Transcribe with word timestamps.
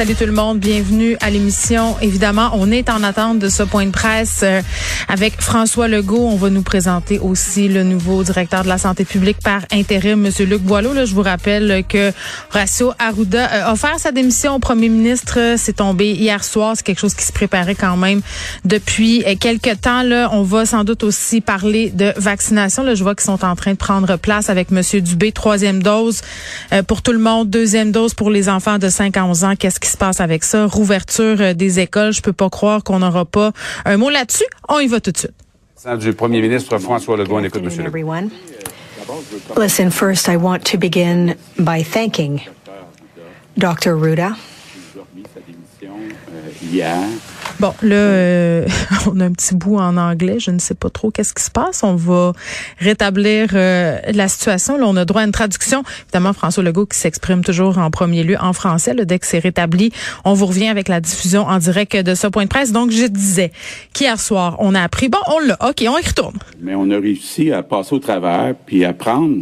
Salut 0.00 0.14
tout 0.14 0.24
le 0.24 0.32
monde, 0.32 0.60
bienvenue 0.60 1.18
à 1.20 1.28
l'émission. 1.28 1.94
Évidemment, 2.00 2.52
on 2.54 2.70
est 2.70 2.88
en 2.88 3.02
attente 3.02 3.38
de 3.38 3.50
ce 3.50 3.62
point 3.62 3.84
de 3.84 3.90
presse 3.90 4.40
euh, 4.42 4.62
avec 5.08 5.38
François 5.42 5.88
Legault. 5.88 6.26
On 6.26 6.36
va 6.36 6.48
nous 6.48 6.62
présenter 6.62 7.18
aussi 7.18 7.68
le 7.68 7.82
nouveau 7.82 8.24
directeur 8.24 8.62
de 8.62 8.68
la 8.68 8.78
santé 8.78 9.04
publique 9.04 9.36
par 9.44 9.60
intérim, 9.70 10.18
Monsieur 10.18 10.46
Luc 10.46 10.62
Boileau. 10.62 10.94
Là, 10.94 11.04
je 11.04 11.14
vous 11.14 11.20
rappelle 11.20 11.84
que 11.86 12.12
Horacio 12.50 12.94
Arruda 12.98 13.44
a 13.44 13.72
offert 13.74 13.98
sa 13.98 14.10
démission 14.10 14.54
au 14.54 14.58
premier 14.58 14.88
ministre. 14.88 15.56
C'est 15.58 15.76
tombé 15.76 16.12
hier 16.12 16.44
soir. 16.44 16.72
C'est 16.76 16.82
quelque 16.82 17.00
chose 17.00 17.12
qui 17.12 17.26
se 17.26 17.32
préparait 17.32 17.74
quand 17.74 17.98
même 17.98 18.22
depuis 18.64 19.22
euh, 19.26 19.34
quelques 19.38 19.82
temps. 19.82 20.02
Là, 20.02 20.30
on 20.32 20.44
va 20.44 20.64
sans 20.64 20.84
doute 20.84 21.04
aussi 21.04 21.42
parler 21.42 21.90
de 21.90 22.14
vaccination. 22.16 22.84
Là, 22.84 22.94
je 22.94 23.02
vois 23.02 23.14
qu'ils 23.14 23.26
sont 23.26 23.44
en 23.44 23.54
train 23.54 23.72
de 23.72 23.76
prendre 23.76 24.16
place 24.16 24.48
avec 24.48 24.70
Monsieur 24.70 25.02
Dubé. 25.02 25.30
Troisième 25.30 25.82
dose 25.82 26.22
euh, 26.72 26.82
pour 26.82 27.02
tout 27.02 27.12
le 27.12 27.18
monde, 27.18 27.50
deuxième 27.50 27.92
dose 27.92 28.14
pour 28.14 28.30
les 28.30 28.48
enfants 28.48 28.78
de 28.78 28.88
5 28.88 29.14
à 29.18 29.26
11 29.26 29.44
ans. 29.44 29.56
Qu'est-ce 29.58 29.78
qui 29.78 29.89
se 29.90 29.96
passe 29.96 30.20
avec 30.20 30.44
ça? 30.44 30.66
Rouverture 30.66 31.40
euh, 31.40 31.54
des 31.54 31.80
écoles, 31.80 32.12
je 32.12 32.22
peux 32.22 32.32
pas 32.32 32.48
croire 32.48 32.82
qu'on 32.82 33.00
n'aura 33.00 33.24
pas 33.24 33.52
un 33.84 33.96
mot 33.96 34.10
là-dessus. 34.10 34.44
On 34.68 34.78
y 34.78 34.86
va 34.86 35.00
tout 35.00 35.12
de 35.12 35.18
suite. 35.18 35.34
Du 35.98 36.12
premier 36.12 36.42
ministre 36.42 36.78
François 36.78 37.16
Legault, 37.16 37.38
on 37.38 37.44
écoute 37.44 37.62
M. 37.64 37.84
Legault. 37.84 38.12
Listen, 39.56 39.90
first, 39.90 40.28
I 40.28 40.36
want 40.36 40.60
to 40.70 40.78
begin 40.78 41.34
by 41.58 41.82
thanking 41.82 42.40
Dr. 43.56 43.96
Ruda. 43.96 44.36
Bon, 47.60 47.74
là, 47.82 47.94
euh, 47.94 48.66
on 49.06 49.20
a 49.20 49.26
un 49.26 49.32
petit 49.32 49.54
bout 49.54 49.76
en 49.76 49.98
anglais. 49.98 50.40
Je 50.40 50.50
ne 50.50 50.58
sais 50.58 50.72
pas 50.72 50.88
trop 50.88 51.10
qu'est-ce 51.10 51.34
qui 51.34 51.42
se 51.42 51.50
passe. 51.50 51.82
On 51.82 51.94
va 51.94 52.32
rétablir 52.78 53.50
euh, 53.52 53.98
la 54.14 54.28
situation. 54.28 54.78
Là, 54.78 54.86
on 54.88 54.96
a 54.96 55.04
droit 55.04 55.20
à 55.20 55.26
une 55.26 55.30
traduction. 55.30 55.82
Évidemment, 56.04 56.32
François 56.32 56.62
Legault 56.62 56.86
qui 56.86 56.96
s'exprime 56.96 57.44
toujours 57.44 57.76
en 57.76 57.90
premier 57.90 58.24
lieu 58.24 58.38
en 58.40 58.54
français. 58.54 58.94
Là, 58.94 59.04
dès 59.04 59.18
que 59.18 59.26
c'est 59.26 59.40
rétabli, 59.40 59.92
on 60.24 60.32
vous 60.32 60.46
revient 60.46 60.68
avec 60.68 60.88
la 60.88 61.02
diffusion 61.02 61.42
en 61.42 61.58
direct 61.58 61.94
de 61.96 62.14
ce 62.14 62.28
point 62.28 62.44
de 62.44 62.48
presse. 62.48 62.72
Donc, 62.72 62.92
je 62.92 63.04
disais 63.04 63.52
qu'hier 63.92 64.18
soir, 64.18 64.56
on 64.60 64.74
a 64.74 64.80
appris. 64.80 65.10
Bon, 65.10 65.18
on 65.26 65.40
l'a. 65.40 65.58
OK, 65.68 65.84
on 65.86 65.98
y 65.98 66.06
retourne. 66.06 66.38
Mais 66.62 66.74
on 66.74 66.90
a 66.90 66.98
réussi 66.98 67.52
à 67.52 67.62
passer 67.62 67.94
au 67.94 67.98
travers 67.98 68.54
puis 68.64 68.86
à 68.86 68.94
prendre 68.94 69.36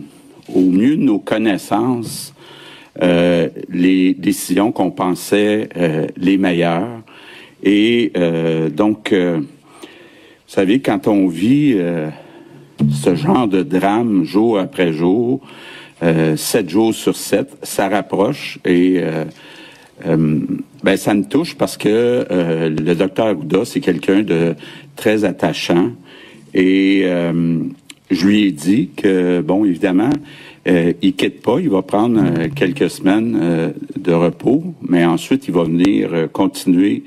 au 0.52 0.62
mieux 0.62 0.96
de 0.96 1.02
nos 1.02 1.20
connaissances 1.20 2.34
euh, 3.00 3.48
les 3.68 4.12
décisions 4.14 4.72
qu'on 4.72 4.90
pensait 4.90 5.68
les 6.16 6.36
meilleures. 6.36 7.02
Et 7.62 8.12
euh, 8.16 8.70
donc, 8.70 9.12
euh, 9.12 9.38
vous 9.38 9.44
savez, 10.54 10.80
quand 10.80 11.08
on 11.08 11.28
vit 11.28 11.74
euh, 11.76 12.08
ce 12.90 13.14
genre 13.14 13.48
de 13.48 13.62
drame 13.62 14.24
jour 14.24 14.58
après 14.58 14.92
jour, 14.92 15.40
sept 16.36 16.70
jours 16.70 16.94
sur 16.94 17.16
sept, 17.16 17.48
ça 17.64 17.88
rapproche 17.88 18.60
et 18.64 19.02
ben 20.04 20.96
ça 20.96 21.12
me 21.12 21.24
touche 21.24 21.56
parce 21.56 21.76
que 21.76 22.24
le 22.30 22.94
docteur 22.94 23.36
Ouda, 23.36 23.64
c'est 23.64 23.80
quelqu'un 23.80 24.22
de 24.22 24.54
très 24.94 25.24
attachant 25.24 25.90
et 26.54 27.04
je 28.12 28.26
lui 28.26 28.44
ai 28.44 28.52
dit 28.52 28.90
que 28.96 29.40
bon, 29.40 29.64
évidemment, 29.64 30.10
euh, 30.68 30.92
il 31.02 31.14
quitte 31.14 31.42
pas, 31.42 31.58
il 31.58 31.68
va 31.68 31.82
prendre 31.82 32.46
quelques 32.54 32.90
semaines 32.90 33.74
de 33.96 34.12
repos, 34.12 34.62
mais 34.88 35.04
ensuite 35.04 35.48
il 35.48 35.54
va 35.54 35.64
venir 35.64 36.28
continuer 36.32 37.02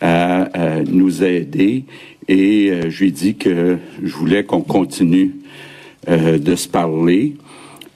à, 0.00 0.82
nous 0.86 1.24
aider 1.24 1.84
et 2.28 2.70
euh, 2.70 2.90
je 2.90 3.00
lui 3.00 3.08
ai 3.08 3.12
dit 3.12 3.36
que 3.36 3.78
je 4.02 4.14
voulais 4.14 4.44
qu'on 4.44 4.62
continue 4.62 5.36
euh, 6.08 6.38
de 6.38 6.56
se 6.56 6.68
parler. 6.68 7.36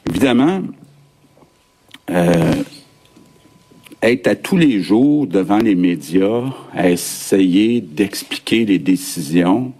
Évidemment, 0.09 0.63
euh, 2.11 2.55
être 4.03 4.27
à 4.29 4.37
tous 4.37 4.57
les 4.57 4.81
jours 4.81 5.27
devant 5.27 5.59
les 5.59 5.75
médias, 5.75 6.45
à 6.75 6.91
essayer 6.91 7.81
d'expliquer 7.81 8.65
les 8.65 8.79
décisions, 8.79 9.73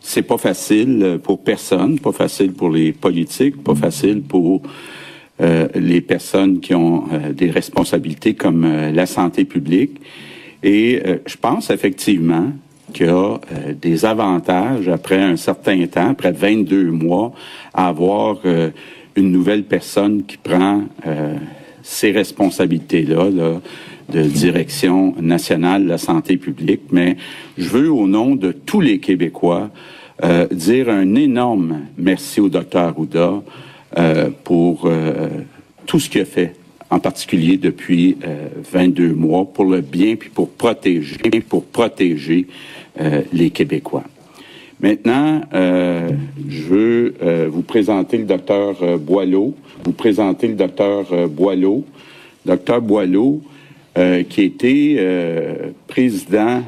c'est 0.00 0.22
pas 0.22 0.38
facile 0.38 1.18
pour 1.22 1.42
personne, 1.42 1.98
pas 1.98 2.12
facile 2.12 2.52
pour 2.52 2.68
les 2.70 2.92
politiques, 2.92 3.62
pas 3.62 3.74
facile 3.74 4.22
pour 4.22 4.62
les 5.40 6.00
personnes 6.00 6.60
qui 6.60 6.74
ont 6.74 7.06
des 7.32 7.50
responsabilités 7.50 8.34
comme 8.34 8.64
la 8.92 9.06
santé 9.06 9.44
publique. 9.44 9.98
Et 10.64 11.02
euh, 11.04 11.18
je 11.26 11.36
pense 11.36 11.68
effectivement 11.68 12.50
qu'il 12.94 13.06
y 13.06 13.10
a 13.10 13.12
euh, 13.12 13.38
des 13.80 14.06
avantages 14.06 14.88
après 14.88 15.22
un 15.22 15.36
certain 15.36 15.86
temps, 15.86 16.10
après 16.10 16.32
22 16.32 16.90
mois, 16.90 17.32
à 17.74 17.88
avoir 17.88 18.38
euh, 18.46 18.70
une 19.14 19.30
nouvelle 19.30 19.64
personne 19.64 20.24
qui 20.24 20.38
prend 20.38 20.82
ces 21.84 22.10
responsabilités-là 22.10 23.30
de 24.08 24.22
direction 24.22 25.14
nationale 25.20 25.84
de 25.84 25.88
la 25.90 25.98
santé 25.98 26.36
publique. 26.36 26.80
Mais 26.90 27.16
je 27.56 27.68
veux, 27.68 27.92
au 27.92 28.08
nom 28.08 28.34
de 28.34 28.50
tous 28.50 28.80
les 28.80 28.98
Québécois, 28.98 29.70
dire 30.50 30.88
un 30.88 31.14
énorme 31.14 31.82
merci 31.96 32.40
au 32.40 32.48
docteur 32.48 32.98
Ouda 32.98 33.40
pour 34.42 34.90
tout 35.86 36.00
ce 36.00 36.10
qu'il 36.10 36.22
a 36.22 36.24
fait 36.24 36.56
en 36.94 37.00
particulier 37.00 37.56
depuis 37.56 38.16
22 38.72 39.02
euh, 39.02 39.14
mois, 39.14 39.44
pour 39.44 39.64
le 39.64 39.80
bien 39.80 40.14
puis 40.14 40.30
pour 40.30 40.48
protéger, 40.48 41.18
pour 41.48 41.64
protéger 41.64 42.46
euh, 43.00 43.22
les 43.32 43.50
Québécois. 43.50 44.04
Maintenant, 44.80 45.40
euh, 45.52 46.10
je 46.48 46.62
veux 46.62 47.14
vous 47.48 47.62
présenter 47.62 48.18
le 48.18 48.24
docteur 48.24 48.98
Boileau. 48.98 49.54
Vous 49.84 49.92
présenter 49.92 50.46
le 50.46 50.54
docteur 50.54 51.28
Boileau. 51.28 51.84
Docteur 52.44 52.82
Boileau, 52.82 53.40
qui 54.28 54.42
était 54.42 55.72
président 55.86 56.62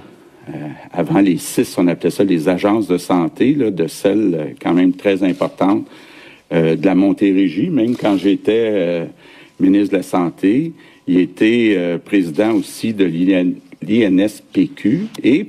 avant 0.92 1.20
les 1.20 1.36
six, 1.36 1.76
on 1.76 1.86
appelait 1.88 2.10
ça 2.10 2.25
les 2.25 2.48
agences 2.48 2.86
de 2.86 2.97
santé, 2.97 3.53
là, 3.54 3.70
de 3.70 3.86
celles 3.86 4.54
quand 4.62 4.72
même 4.72 4.92
très 4.94 5.22
importantes 5.22 5.84
de 6.50 6.84
la 6.84 6.94
Montérégie, 6.94 7.69
même 7.69 7.97
quand 7.97 8.16
j'étais 8.16 9.09
ministre 9.61 9.93
de 9.93 9.97
la 9.99 10.03
Santé. 10.03 10.72
Il 11.06 11.19
était 11.19 11.75
euh, 11.77 11.99
président 11.99 12.53
aussi 12.55 12.93
de 12.93 13.05
l'INSPQ 13.83 15.06
et 15.22 15.47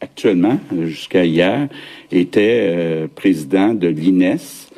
actuellement, 0.00 0.58
jusqu'à 0.82 1.24
hier, 1.24 1.68
était 2.12 2.60
euh, 2.62 3.06
président 3.12 3.74
de 3.74 3.88
l'INES. 3.88 4.68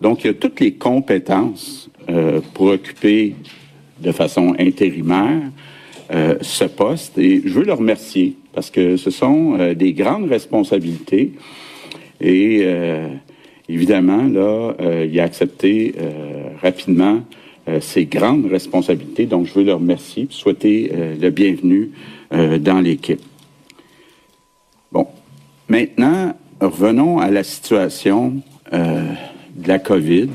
Donc, 0.00 0.24
il 0.24 0.30
a 0.30 0.34
toutes 0.34 0.60
les 0.60 0.72
compétences 0.72 1.90
euh, 2.08 2.40
pour 2.54 2.68
occuper 2.68 3.34
de 4.00 4.12
façon 4.12 4.54
intérimaire 4.58 5.42
ce 6.40 6.64
poste. 6.66 7.18
Et 7.18 7.42
je 7.44 7.48
veux 7.48 7.64
le 7.64 7.72
remercier 7.72 8.36
parce 8.54 8.70
que 8.70 8.96
ce 8.96 9.10
sont 9.10 9.74
des 9.74 9.92
grandes 9.92 10.28
responsabilités. 10.28 11.32
Et 12.20 12.64
évidemment, 13.68 14.22
là, 14.22 14.74
il 15.04 15.18
a 15.18 15.24
accepté 15.24 15.94
rapidement 16.62 17.22
ces 17.80 18.04
grandes 18.06 18.46
responsabilités. 18.46 19.26
Donc, 19.26 19.46
je 19.46 19.54
veux 19.54 19.64
le 19.64 19.74
remercier, 19.74 20.28
souhaiter 20.30 20.92
euh, 20.94 21.14
le 21.20 21.30
bienvenu 21.30 21.90
euh, 22.32 22.58
dans 22.58 22.80
l'équipe. 22.80 23.20
Bon, 24.92 25.06
maintenant, 25.68 26.36
revenons 26.60 27.18
à 27.18 27.30
la 27.30 27.42
situation 27.42 28.34
de 28.72 29.68
la 29.68 29.78
COVID. 29.78 30.28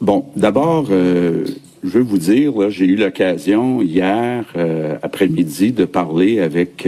bon, 0.00 0.24
d'abord, 0.36 0.86
je 0.86 1.48
veux 1.82 2.02
vous 2.02 2.18
dire, 2.18 2.70
j'ai 2.70 2.84
eu 2.84 2.96
l'occasion 2.96 3.80
hier 3.80 4.44
après-midi 5.02 5.72
de 5.72 5.84
parler 5.84 6.40
avec 6.40 6.86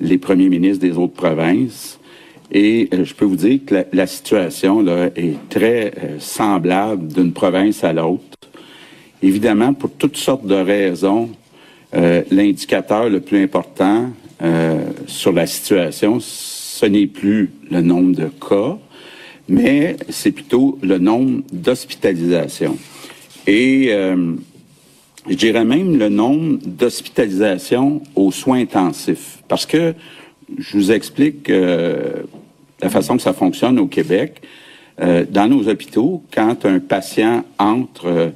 les 0.00 0.18
premiers 0.18 0.48
ministres 0.48 0.80
des 0.80 0.96
autres 0.96 1.14
provinces. 1.14 1.98
Et 2.52 2.88
euh, 2.92 3.04
je 3.04 3.14
peux 3.14 3.24
vous 3.24 3.36
dire 3.36 3.60
que 3.66 3.84
la, 3.92 4.06
situation 4.06 4.80
là, 4.80 5.10
est 5.16 5.36
très 5.48 5.92
euh, 5.96 6.18
semblable 6.18 7.08
d'une 7.08 7.32
province 7.32 7.84
à 7.84 7.92
l'autre. 7.92 8.22
Évidemment, 9.22 9.72
pour 9.72 9.90
toutes 9.92 10.16
sortes 10.16 10.46
de 10.46 10.54
raisons, 10.54 11.30
l'indicateur 12.30 13.08
le 13.08 13.20
plus 13.20 13.40
important 13.40 14.10
sur 15.06 15.32
la 15.32 15.46
situation, 15.46 16.18
ce 16.20 16.84
n'est 16.86 17.06
plus 17.06 17.52
le 17.70 17.80
nombre 17.80 18.16
de 18.16 18.26
cas, 18.26 18.76
mais 19.48 19.96
c'est 20.10 20.32
plutôt 20.32 20.76
le 20.82 20.98
nombre 20.98 21.42
d'hospitalisations. 21.52 22.76
Et 23.46 23.92
je 25.28 25.34
dirais 25.34 25.64
même 25.64 25.98
le 25.98 26.08
nombre 26.10 26.58
d'hospitalisations 26.66 28.02
aux 28.14 28.30
soins 28.30 28.60
intensifs. 28.60 29.38
Parce 29.48 29.64
que 29.64 29.94
je 30.58 30.76
vous 30.76 30.92
explique 30.92 31.50
euh, 31.50 32.22
la 32.80 32.88
façon 32.88 33.16
que 33.16 33.22
ça 33.22 33.32
fonctionne 33.32 33.78
au 33.78 33.86
Québec. 33.86 34.42
Euh, 35.00 35.24
dans 35.28 35.48
nos 35.48 35.68
hôpitaux, 35.68 36.22
quand 36.32 36.64
un 36.64 36.78
patient 36.78 37.44
entre 37.58 38.06
euh, 38.06 38.30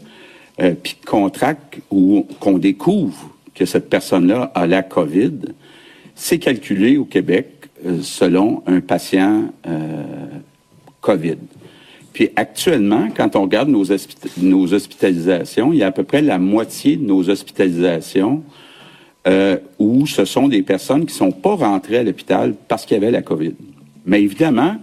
euh 0.60 0.74
puis 0.80 0.96
contracte 1.06 1.80
ou 1.90 2.26
qu'on 2.40 2.58
découvre 2.58 3.30
que 3.54 3.64
cette 3.64 3.88
personne-là 3.88 4.50
a 4.54 4.66
la 4.66 4.82
COVID, 4.82 5.32
c'est 6.14 6.38
calculé 6.38 6.96
au 6.96 7.04
Québec 7.04 7.46
selon 8.02 8.64
un 8.66 8.80
patient 8.80 9.52
COVID. 11.00 11.36
Puis 12.12 12.30
actuellement, 12.34 13.08
quand 13.16 13.36
on 13.36 13.42
regarde 13.42 13.68
nos, 13.68 13.84
nos, 14.38 14.74
hospitalisations, 14.74 15.72
il 15.72 15.78
y 15.78 15.82
a 15.84 15.86
à 15.86 15.92
peu 15.92 16.02
près 16.02 16.22
la 16.22 16.38
moitié 16.38 16.96
de 16.96 17.06
nos 17.06 17.30
hospitalisations 17.30 18.42
euh, 19.26 19.58
où 19.78 20.06
ce 20.06 20.24
sont 20.24 20.48
des 20.48 20.62
personnes 20.62 21.06
qui 21.06 21.14
sont 21.14 21.32
pas 21.32 21.54
rentrées 21.54 21.98
à 21.98 22.02
l'hôpital 22.02 22.54
parce 22.68 22.86
qu'il 22.86 22.96
y 22.96 23.00
avait 23.00 23.10
la 23.10 23.22
COVID. 23.22 23.54
Mais 24.06 24.22
évidemment, 24.22 24.76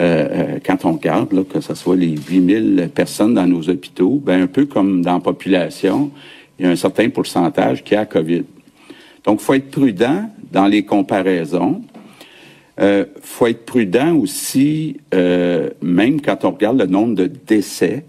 euh, 0.00 0.28
euh 0.30 0.58
quand 0.64 0.84
on 0.84 0.92
regarde, 0.92 1.32
là, 1.32 1.42
que 1.44 1.60
ce 1.60 1.74
soit 1.74 1.96
les 1.96 2.16
8000 2.16 2.90
personnes 2.94 3.34
dans 3.34 3.46
nos 3.46 3.68
hôpitaux, 3.68 4.20
ben 4.24 4.42
un 4.42 4.46
peu 4.46 4.66
comme 4.66 5.02
dans 5.02 5.14
la 5.14 5.20
population, 5.20 6.10
il 6.58 6.66
y 6.66 6.68
a 6.68 6.72
un 6.72 6.76
certain 6.76 7.08
pourcentage 7.08 7.82
qui 7.82 7.94
a 7.94 8.04
COVID. 8.04 8.44
Donc, 9.24 9.40
faut 9.40 9.54
être 9.54 9.70
prudent 9.70 10.30
dans 10.50 10.66
les 10.66 10.84
comparaisons. 10.84 11.82
Euh, 12.80 13.04
faut 13.20 13.46
être 13.46 13.64
prudent 13.64 14.14
aussi, 14.16 14.96
euh, 15.14 15.70
même 15.82 16.20
quand 16.20 16.44
on 16.44 16.52
regarde 16.52 16.78
le 16.78 16.86
nombre 16.86 17.14
de 17.14 17.26
décès, 17.26 18.04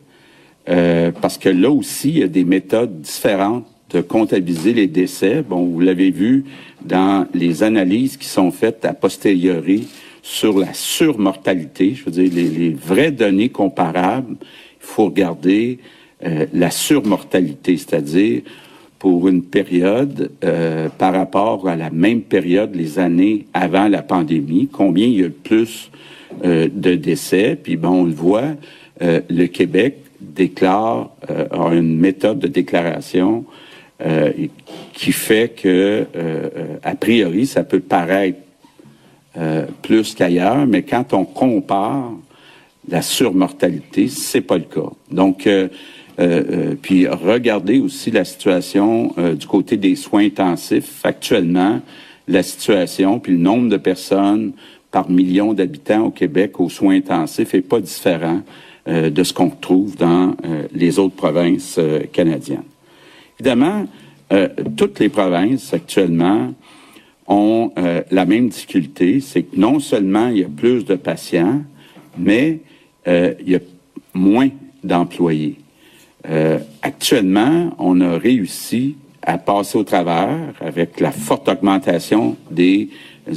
euh, 0.69 1.11
parce 1.11 1.37
que 1.37 1.49
là 1.49 1.69
aussi, 1.69 2.09
il 2.09 2.17
y 2.19 2.23
a 2.23 2.27
des 2.27 2.45
méthodes 2.45 3.01
différentes 3.01 3.67
de 3.93 4.01
comptabiliser 4.01 4.73
les 4.73 4.87
décès. 4.87 5.43
Bon, 5.47 5.63
vous 5.65 5.79
l'avez 5.79 6.09
vu 6.09 6.45
dans 6.83 7.27
les 7.33 7.63
analyses 7.63 8.17
qui 8.17 8.27
sont 8.27 8.51
faites 8.51 8.83
a 8.85 8.93
posteriori 8.93 9.87
sur 10.21 10.57
la 10.57 10.73
surmortalité, 10.73 11.93
je 11.95 12.05
veux 12.05 12.11
dire, 12.11 12.31
les, 12.33 12.69
vraies 12.69 13.11
données 13.11 13.49
comparables, 13.49 14.35
il 14.39 14.85
faut 14.85 15.05
regarder 15.05 15.79
euh, 16.25 16.45
la 16.53 16.71
surmortalité, 16.71 17.77
c'est-à-dire 17.77 18.41
pour 19.03 19.27
une 19.27 19.43
période 19.43 20.31
euh, 20.45 20.87
par 20.97 21.13
rapport 21.13 21.67
à 21.67 21.75
la 21.75 21.89
même 21.89 22.21
période 22.21 22.73
les 22.73 22.99
années 22.99 23.47
avant 23.53 23.89
la 23.89 24.01
pandémie, 24.01 24.69
combien 24.71 25.05
il 25.05 25.19
y 25.19 25.23
a 25.23 25.25
le 25.25 25.31
plus 25.31 25.91
euh, 26.45 26.69
de 26.71 26.95
décès. 26.95 27.59
Puis 27.61 27.75
bon, 27.75 27.89
on 27.89 28.03
le 28.05 28.13
voit, 28.13 28.55
euh, 29.01 29.19
le 29.29 29.47
Québec 29.47 29.97
déclare 30.21 31.09
a 31.27 31.73
une 31.73 31.99
méthode 31.99 32.39
de 32.39 32.47
déclaration 32.47 33.43
qui 34.93 35.11
fait 35.11 35.55
que 35.55 36.05
a 36.83 36.95
priori 36.95 37.45
ça 37.45 37.63
peut 37.63 37.79
paraître 37.79 38.39
plus 39.81 40.13
qu'ailleurs, 40.13 40.65
mais 40.67 40.83
quand 40.83 41.13
on 41.13 41.25
compare 41.25 42.11
la 42.89 43.01
surmortalité, 43.01 44.07
c'est 44.07 44.41
pas 44.41 44.57
le 44.57 44.63
cas. 44.63 44.89
Donc 45.09 45.47
euh, 46.19 46.43
euh, 46.51 46.75
puis 46.79 47.07
regarder 47.07 47.79
aussi 47.79 48.11
la 48.11 48.23
situation 48.23 49.13
euh, 49.17 49.33
du 49.33 49.47
côté 49.47 49.77
des 49.77 49.95
soins 49.95 50.25
intensifs. 50.25 51.01
Actuellement, 51.03 51.81
la 52.27 52.43
situation, 52.43 53.19
puis 53.19 53.31
le 53.31 53.39
nombre 53.39 53.69
de 53.69 53.77
personnes 53.77 54.53
par 54.91 55.09
million 55.09 55.53
d'habitants 55.53 56.05
au 56.05 56.11
Québec 56.11 56.59
aux 56.59 56.69
soins 56.69 56.95
intensifs 56.95 57.53
est 57.55 57.61
pas 57.61 57.79
différent 57.79 58.41
de 58.85 59.23
ce 59.23 59.33
qu'on 59.33 59.49
trouve 59.49 59.95
dans 59.95 60.35
les 60.73 60.99
autres 60.99 61.15
provinces 61.15 61.79
canadiennes. 62.11 62.72
Évidemment, 63.45 63.87
toutes 64.77 64.99
les 64.99 65.09
provinces 65.09 65.73
actuellement 65.73 66.53
ont 67.27 67.73
la 68.09 68.25
même 68.25 68.47
difficulté, 68.47 69.19
c'est 69.19 69.43
que 69.43 69.57
non 69.57 69.81
seulement 69.81 70.29
il 70.29 70.37
y 70.37 70.43
a 70.45 70.47
plus 70.47 70.85
de 70.85 70.95
patients, 70.95 71.61
mais 72.17 72.61
il 73.05 73.49
y 73.49 73.55
a 73.55 73.59
moins 74.13 74.47
d'employés. 74.81 75.57
Euh, 76.29 76.59
actuellement, 76.81 77.75
on 77.79 77.99
a 77.99 78.17
réussi 78.17 78.95
à 79.21 79.37
passer 79.37 79.77
au 79.77 79.83
travers 79.83 80.53
avec 80.61 80.99
la 80.99 81.11
forte 81.11 81.49
augmentation 81.49 82.37
des 82.49 82.89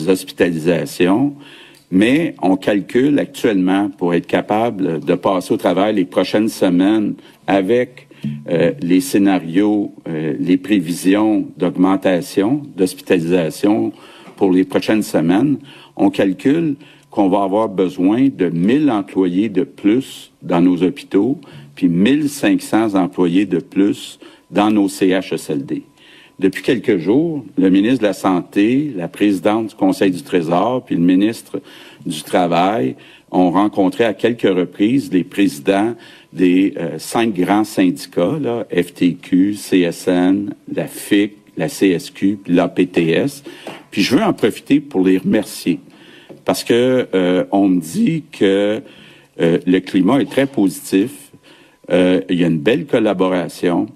hospitalisations, 0.09 1.35
mais 1.91 2.35
on 2.43 2.57
calcule 2.57 3.19
actuellement 3.19 3.91
pour 3.91 4.15
être 4.15 4.27
capable 4.27 5.01
de 5.01 5.15
passer 5.15 5.55
au 5.55 5.57
travers 5.57 5.93
les 5.93 6.05
prochaines 6.05 6.49
semaines 6.49 7.15
avec 7.47 8.06
euh, 8.49 8.73
les 8.81 9.01
scénarios, 9.01 9.95
euh, 10.09 10.35
les 10.39 10.57
prévisions 10.57 11.47
d'augmentation 11.57 12.63
d'hospitalisation 12.77 13.93
pour 14.37 14.53
les 14.53 14.65
prochaines 14.65 15.03
semaines, 15.03 15.59
on 15.97 16.11
calcule 16.11 16.77
qu'on 17.11 17.29
va 17.29 17.43
avoir 17.43 17.69
besoin 17.69 18.29
de 18.29 18.49
1000 18.49 18.91
employés 18.91 19.49
de 19.49 19.65
plus 19.65 20.33
dans 20.43 20.61
nos 20.61 20.83
hôpitaux 20.83 21.39
puis 21.75 21.89
1500 21.89 22.95
employés 22.95 23.47
de 23.47 23.59
plus 23.59 24.19
dans 24.51 24.71
nos 24.71 24.89
CHSLD. 24.89 25.83
Depuis 26.39 26.63
quelques 26.63 26.99
jours, 26.99 27.47
le 27.57 27.71
ministre 27.71 28.01
de 28.01 28.07
la 28.09 28.13
Santé, 28.13 28.93
la 28.95 29.09
présidente 29.09 29.69
du 29.69 29.75
Conseil 29.75 30.11
du 30.11 30.23
Trésor, 30.23 30.85
puis 30.85 30.95
le 30.95 31.01
ministre 31.01 31.63
du 32.05 32.23
Travail 32.23 32.95
ont 33.31 33.51
rencontré 33.51 34.05
à 34.05 34.13
quelques 34.13 34.43
reprises 34.43 35.11
les 35.11 35.25
présidents 35.25 35.95
des 36.35 36.75
euh, 36.77 36.99
cinq 36.99 37.33
grands 37.33 37.65
syndicats, 37.65 38.39
là, 38.39 38.67
FTQ, 38.71 39.55
CSN, 39.55 40.55
la 40.75 40.87
FIC, 40.87 41.33
la 41.57 41.69
CSQ, 41.69 42.41
puis 42.45 42.53
l'APTS. 42.53 43.43
Puis 43.91 44.03
je 44.03 44.17
veux 44.17 44.23
en 44.23 44.35
profiter 44.35 44.81
pour 44.81 45.03
les 45.03 45.17
remercier 45.17 45.81
parce 46.45 46.65
que 46.65 47.09
euh, 47.15 47.45
on 47.51 47.69
me 47.69 47.81
dit 47.81 48.25
que 48.31 48.83
euh, 49.41 49.59
le 49.67 49.79
climat 49.81 50.21
est 50.21 50.31
très 50.31 50.47
positif, 50.47 51.13
il 51.89 52.25
y 52.37 52.43
a 52.43 52.49
une 52.49 52.59
belle 52.59 52.85
collaboration. 52.85 53.87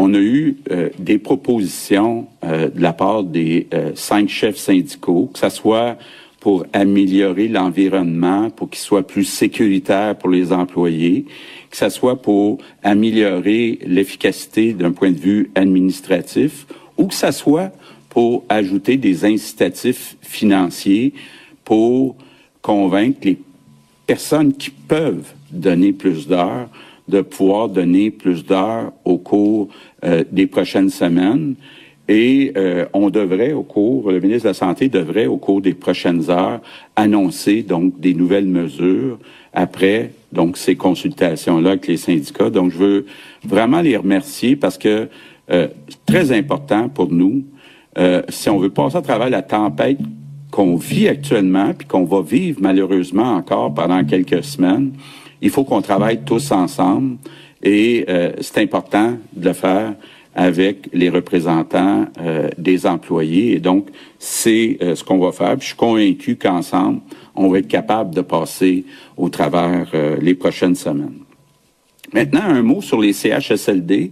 On 0.00 0.14
a 0.14 0.18
eu 0.18 0.58
euh, 0.70 0.90
des 1.00 1.18
propositions 1.18 2.28
euh, 2.44 2.70
de 2.70 2.80
la 2.80 2.92
part 2.92 3.24
des 3.24 3.66
cinq 3.96 4.28
chefs 4.28 4.56
syndicaux, 4.56 5.28
que 5.32 5.40
ce 5.40 5.48
soit 5.48 5.98
pour 6.38 6.64
améliorer 6.72 7.48
l'environnement, 7.48 8.48
pour 8.48 8.70
qu'il 8.70 8.78
soit 8.78 9.04
plus 9.04 9.24
sécuritaire 9.24 10.16
pour 10.16 10.30
les 10.30 10.52
employés, 10.52 11.26
que 11.68 11.76
ce 11.76 11.88
soit 11.88 12.22
pour 12.22 12.58
améliorer 12.84 13.80
l'efficacité 13.84 14.72
d'un 14.72 14.92
point 14.92 15.10
de 15.10 15.18
vue 15.18 15.50
administratif, 15.56 16.68
ou 16.96 17.08
que 17.08 17.14
ce 17.14 17.32
soit 17.32 17.72
pour 18.08 18.44
ajouter 18.48 18.98
des 18.98 19.24
incitatifs 19.24 20.16
financiers 20.22 21.12
pour 21.64 22.14
convaincre 22.62 23.18
les 23.24 23.38
personnes 24.06 24.52
qui 24.52 24.70
peuvent 24.70 25.34
donner 25.50 25.92
plus 25.92 26.28
d'heures 26.28 26.68
de 27.08 27.20
pouvoir 27.20 27.68
donner 27.68 28.10
plus 28.10 28.44
d'heures 28.44 28.92
au 29.04 29.18
cours 29.18 29.68
euh, 30.04 30.24
des 30.30 30.46
prochaines 30.46 30.90
semaines. 30.90 31.54
Et 32.08 32.52
euh, 32.56 32.86
on 32.94 33.10
devrait, 33.10 33.52
au 33.52 33.62
cours, 33.62 34.10
le 34.10 34.20
ministre 34.20 34.44
de 34.44 34.48
la 34.48 34.54
Santé 34.54 34.88
devrait, 34.88 35.26
au 35.26 35.36
cours 35.36 35.60
des 35.60 35.74
prochaines 35.74 36.30
heures, 36.30 36.60
annoncer 36.96 37.62
donc 37.62 38.00
des 38.00 38.14
nouvelles 38.14 38.46
mesures 38.46 39.18
après 39.52 40.12
donc 40.32 40.56
ces 40.56 40.76
consultations-là 40.76 41.70
avec 41.70 41.86
les 41.86 41.96
syndicats. 41.96 42.50
Donc, 42.50 42.70
je 42.70 42.78
veux 42.78 43.06
vraiment 43.44 43.80
les 43.80 43.96
remercier 43.96 44.56
parce 44.56 44.78
que 44.78 45.08
euh, 45.50 45.68
c'est 45.88 46.04
très 46.06 46.32
important 46.32 46.88
pour 46.88 47.10
nous. 47.10 47.44
Euh, 47.98 48.22
si 48.28 48.48
on 48.48 48.58
veut 48.58 48.70
passer 48.70 48.96
à 48.96 49.02
travers 49.02 49.30
la 49.30 49.42
tempête 49.42 49.98
qu'on 50.50 50.76
vit 50.76 51.08
actuellement, 51.08 51.72
puis 51.76 51.86
qu'on 51.86 52.04
va 52.04 52.22
vivre 52.22 52.58
malheureusement 52.62 53.34
encore 53.34 53.74
pendant 53.74 54.04
quelques 54.04 54.44
semaines, 54.44 54.92
il 55.40 55.50
faut 55.50 55.64
qu'on 55.64 55.82
travaille 55.82 56.20
tous 56.24 56.50
ensemble 56.52 57.16
et 57.62 58.04
euh, 58.08 58.32
c'est 58.40 58.58
important 58.58 59.16
de 59.32 59.48
le 59.48 59.52
faire 59.52 59.94
avec 60.34 60.88
les 60.92 61.10
représentants 61.10 62.06
euh, 62.20 62.48
des 62.56 62.86
employés. 62.86 63.54
Et 63.54 63.58
donc, 63.58 63.88
c'est 64.18 64.78
euh, 64.80 64.94
ce 64.94 65.02
qu'on 65.02 65.18
va 65.18 65.32
faire. 65.32 65.56
je 65.60 65.66
suis 65.66 65.76
convaincu 65.76 66.36
qu'ensemble, 66.36 67.00
on 67.34 67.48
va 67.48 67.58
être 67.58 67.68
capable 67.68 68.14
de 68.14 68.20
passer 68.20 68.84
au 69.16 69.28
travers 69.28 69.92
les 70.20 70.34
prochaines 70.34 70.74
semaines. 70.74 71.20
Maintenant, 72.12 72.42
un 72.42 72.62
mot 72.62 72.80
sur 72.80 73.00
les 73.00 73.12
CHSLD. 73.12 74.10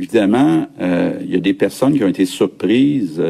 Évidemment, 0.00 0.66
il 0.80 1.30
y 1.30 1.36
a 1.36 1.40
des 1.40 1.54
personnes 1.54 1.96
qui 1.96 2.02
ont 2.02 2.08
été 2.08 2.24
surprises, 2.24 3.22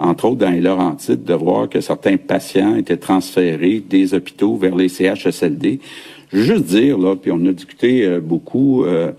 entre 0.00 0.24
autres 0.24 0.38
dans 0.38 0.50
les 0.50 0.60
Laurentides, 0.60 1.22
de 1.22 1.34
voir 1.34 1.68
que 1.68 1.80
certains 1.80 2.16
patients 2.16 2.74
étaient 2.74 2.96
transférés 2.96 3.80
des 3.88 4.14
hôpitaux 4.14 4.56
vers 4.56 4.74
les 4.74 4.88
CHSLD. 4.88 5.78
Juste 6.32 6.64
dire, 6.64 6.98
là, 6.98 7.16
puis 7.16 7.30
on 7.30 7.44
a 7.46 7.52
discuté 7.52 8.04
euh, 8.04 8.20
beaucoup 8.20 8.84
euh, 8.84 9.12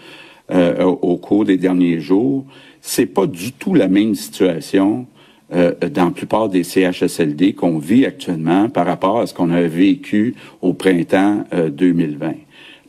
euh, 0.52 0.84
au 0.84 1.18
cours 1.18 1.46
des 1.46 1.58
derniers 1.58 2.00
jours. 2.00 2.46
C'est 2.82 3.06
pas 3.06 3.28
du 3.28 3.52
tout 3.54 3.74
la 3.76 3.88
même 3.88 4.16
situation 4.16 5.06
euh, 5.54 5.74
dans 5.94 6.06
la 6.06 6.12
plupart 6.12 6.50
des 6.50 6.64
CHSLD 6.64 7.54
qu'on 7.54 7.78
vit 7.78 8.06
actuellement 8.06 8.70
par 8.70 8.86
rapport 8.86 9.20
à 9.20 9.28
ce 9.28 9.34
qu'on 9.34 9.52
a 9.52 9.62
vécu 9.62 10.36
au 10.62 10.74
printemps 10.74 11.44
2020. 11.52 12.28
Euh, 12.28 12.32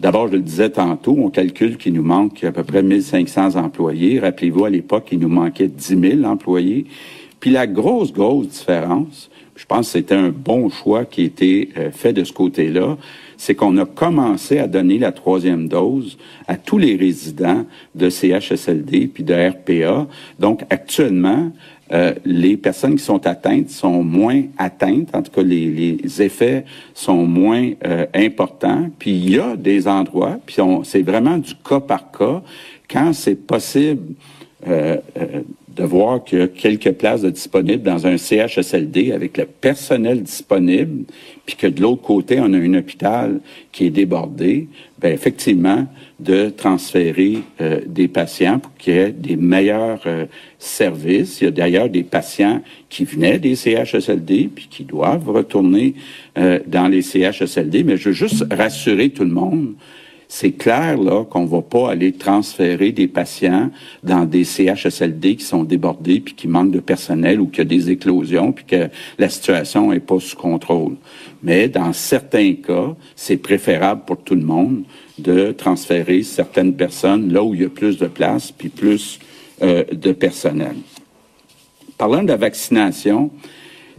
D'abord, 0.00 0.28
je 0.28 0.32
le 0.32 0.40
disais 0.40 0.70
tantôt, 0.70 1.16
on 1.18 1.30
calcule 1.30 1.76
qu'il 1.76 1.92
nous 1.92 2.02
manque 2.02 2.42
à 2.42 2.50
peu 2.50 2.64
près 2.64 2.82
1500 2.82 3.54
employés. 3.56 4.18
Rappelez-vous, 4.18 4.64
à 4.64 4.70
l'époque, 4.70 5.08
il 5.12 5.20
nous 5.20 5.28
manquait 5.28 5.68
10 5.68 6.00
000 6.00 6.24
employés. 6.24 6.86
Puis 7.38 7.50
la 7.50 7.66
grosse, 7.66 8.12
grosse 8.12 8.48
différence, 8.48 9.30
je 9.54 9.66
pense 9.66 9.86
que 9.86 9.92
c'était 9.92 10.14
un 10.14 10.30
bon 10.30 10.70
choix 10.70 11.04
qui 11.04 11.20
a 11.20 11.24
été 11.24 11.68
euh, 11.76 11.90
fait 11.90 12.12
de 12.12 12.24
ce 12.24 12.32
côté-là, 12.32 12.96
c'est 13.36 13.54
qu'on 13.54 13.76
a 13.78 13.84
commencé 13.84 14.58
à 14.58 14.66
donner 14.66 14.98
la 14.98 15.12
troisième 15.12 15.68
dose 15.68 16.18
à 16.46 16.56
tous 16.56 16.78
les 16.78 16.96
résidents 16.96 17.64
de 17.94 18.10
CHSLD 18.10 19.08
puis 19.08 19.22
de 19.22 19.34
RPA. 19.34 20.06
Donc, 20.38 20.62
actuellement, 20.70 21.50
euh, 21.92 22.14
les 22.24 22.56
personnes 22.56 22.96
qui 22.96 23.04
sont 23.04 23.26
atteintes 23.26 23.68
sont 23.68 24.02
moins 24.02 24.42
atteintes, 24.56 25.14
en 25.14 25.22
tout 25.22 25.30
cas 25.30 25.42
les, 25.42 25.98
effets 26.22 26.64
sont 26.94 27.26
moins 27.26 27.70
euh, 27.84 28.06
importants. 28.14 28.88
Puis 28.98 29.10
il 29.10 29.30
y 29.30 29.38
a 29.38 29.54
des 29.56 29.86
endroits, 29.86 30.38
puis 30.46 30.56
c'est 30.84 31.02
vraiment 31.02 31.36
du 31.36 31.54
cas 31.56 31.80
par 31.80 32.10
cas, 32.10 32.42
quand 32.88 33.12
c'est 33.12 33.34
possible 33.34 34.14
euh, 34.66 34.96
de 35.74 35.82
voir 35.82 36.22
qu'il 36.22 36.38
y 36.38 36.42
a 36.42 36.48
quelques 36.48 36.92
places 36.92 37.24
disponibles 37.24 37.82
dans 37.82 38.06
un 38.06 38.16
CHSLD 38.16 39.12
avec 39.12 39.36
le 39.36 39.46
personnel 39.46 40.22
disponible, 40.22 41.04
puis 41.46 41.56
que 41.56 41.66
de 41.66 41.82
l'autre 41.82 42.02
côté, 42.02 42.38
on 42.40 42.52
a 42.52 42.58
un 42.58 42.74
hôpital 42.74 43.40
qui 43.72 43.86
est 43.86 43.90
débordé, 43.90 44.68
ben 44.98 45.12
effectivement, 45.12 45.86
de 46.20 46.48
transférer 46.50 47.38
euh, 47.60 47.80
des 47.86 48.06
patients 48.06 48.60
pour 48.60 48.72
qu'il 48.76 48.94
y 48.94 48.98
ait 48.98 49.10
des 49.10 49.36
meilleurs 49.36 50.02
euh, 50.06 50.26
services. 50.58 51.40
Il 51.40 51.44
y 51.44 51.48
a 51.48 51.50
d'ailleurs 51.50 51.88
des 51.88 52.04
patients 52.04 52.62
qui 52.88 53.04
venaient 53.04 53.38
des 53.38 53.56
CHSLD, 53.56 54.50
puis 54.54 54.68
qui 54.70 54.84
doivent 54.84 55.28
retourner 55.28 55.94
euh, 56.38 56.60
dans 56.66 56.86
les 56.86 57.02
CHSLD, 57.02 57.82
mais 57.82 57.96
je 57.96 58.10
veux 58.10 58.14
juste 58.14 58.44
rassurer 58.50 59.10
tout 59.10 59.24
le 59.24 59.30
monde 59.30 59.74
c'est 60.28 60.52
clair 60.52 60.96
là 60.98 61.24
qu'on 61.24 61.44
va 61.44 61.62
pas 61.62 61.90
aller 61.90 62.12
transférer 62.12 62.92
des 62.92 63.08
patients 63.08 63.70
dans 64.02 64.24
des 64.24 64.44
CHSLD 64.44 65.36
qui 65.36 65.44
sont 65.44 65.64
débordés 65.64 66.20
puis 66.20 66.34
qui 66.34 66.48
manquent 66.48 66.72
de 66.72 66.80
personnel 66.80 67.40
ou 67.40 67.46
qu'il 67.46 67.58
y 67.58 67.60
a 67.62 67.64
des 67.64 67.90
éclosions 67.90 68.52
puis 68.52 68.64
que 68.64 68.88
la 69.18 69.28
situation 69.28 69.92
est 69.92 70.00
pas 70.00 70.20
sous 70.20 70.36
contrôle. 70.36 70.96
Mais 71.42 71.68
dans 71.68 71.92
certains 71.92 72.54
cas, 72.54 72.94
c'est 73.16 73.36
préférable 73.36 74.02
pour 74.06 74.18
tout 74.22 74.34
le 74.34 74.42
monde 74.42 74.84
de 75.18 75.52
transférer 75.52 76.22
certaines 76.22 76.74
personnes 76.74 77.32
là 77.32 77.42
où 77.42 77.54
il 77.54 77.62
y 77.62 77.64
a 77.64 77.68
plus 77.68 77.98
de 77.98 78.06
place 78.06 78.50
puis 78.50 78.68
plus 78.68 79.18
euh, 79.62 79.84
de 79.92 80.12
personnel. 80.12 80.74
Parlant 81.96 82.22
de 82.22 82.28
la 82.28 82.36
vaccination, 82.36 83.30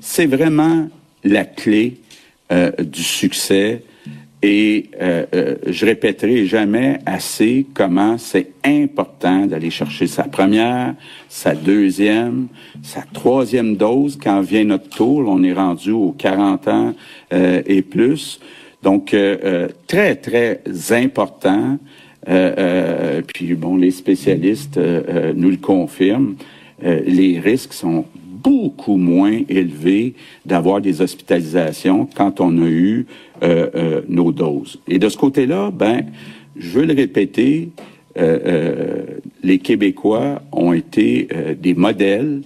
c'est 0.01 0.25
vraiment 0.25 0.89
la 1.23 1.45
clé 1.45 1.97
euh, 2.51 2.71
du 2.71 3.03
succès 3.03 3.83
et 4.41 4.89
euh, 5.01 5.25
euh, 5.33 5.55
je 5.65 5.85
répéterai 5.85 6.45
jamais 6.45 6.99
assez 7.05 7.65
comment 7.73 8.17
c'est 8.17 8.51
important 8.63 9.45
d'aller 9.45 9.69
chercher 9.69 10.07
sa 10.07 10.23
première, 10.23 10.93
sa 11.29 11.55
deuxième, 11.55 12.47
sa 12.83 13.01
troisième 13.01 13.75
dose 13.75 14.19
quand 14.21 14.41
vient 14.41 14.65
notre 14.65 14.89
tour. 14.89 15.25
On 15.27 15.43
est 15.43 15.53
rendu 15.53 15.91
aux 15.91 16.11
40 16.11 16.67
ans 16.67 16.93
euh, 17.33 17.61
et 17.65 17.81
plus. 17.81 18.39
Donc, 18.83 19.15
très, 19.87 20.15
très 20.15 20.61
important. 20.91 21.79
puis, 22.23 23.55
bon, 23.55 23.77
les 23.77 23.89
spécialistes 23.89 24.79
nous 25.35 25.49
le 25.49 25.57
confirment. 25.57 26.35
les 26.83 27.39
risques 27.39 27.73
sont 27.73 28.05
beaucoup 28.45 28.97
moins 28.97 29.41
élevé 29.49 30.13
d'avoir 30.45 30.79
des 30.79 31.01
hospitalisations 31.01 32.07
quand 32.15 32.39
on 32.39 32.61
a 32.61 32.67
eu 32.67 33.07
euh, 33.41 33.69
euh, 33.75 34.01
nos 34.07 34.31
doses. 34.31 34.79
Et 34.87 34.99
de 34.99 35.09
ce 35.09 35.17
côté-là, 35.17 35.71
ben, 35.71 36.05
je 36.55 36.69
veux 36.69 36.85
le 36.85 36.93
répéter, 36.93 37.69
euh, 38.17 39.03
les 39.41 39.57
Québécois 39.57 40.43
ont 40.51 40.73
été 40.73 41.27
des 41.59 41.73
modèles. 41.73 42.43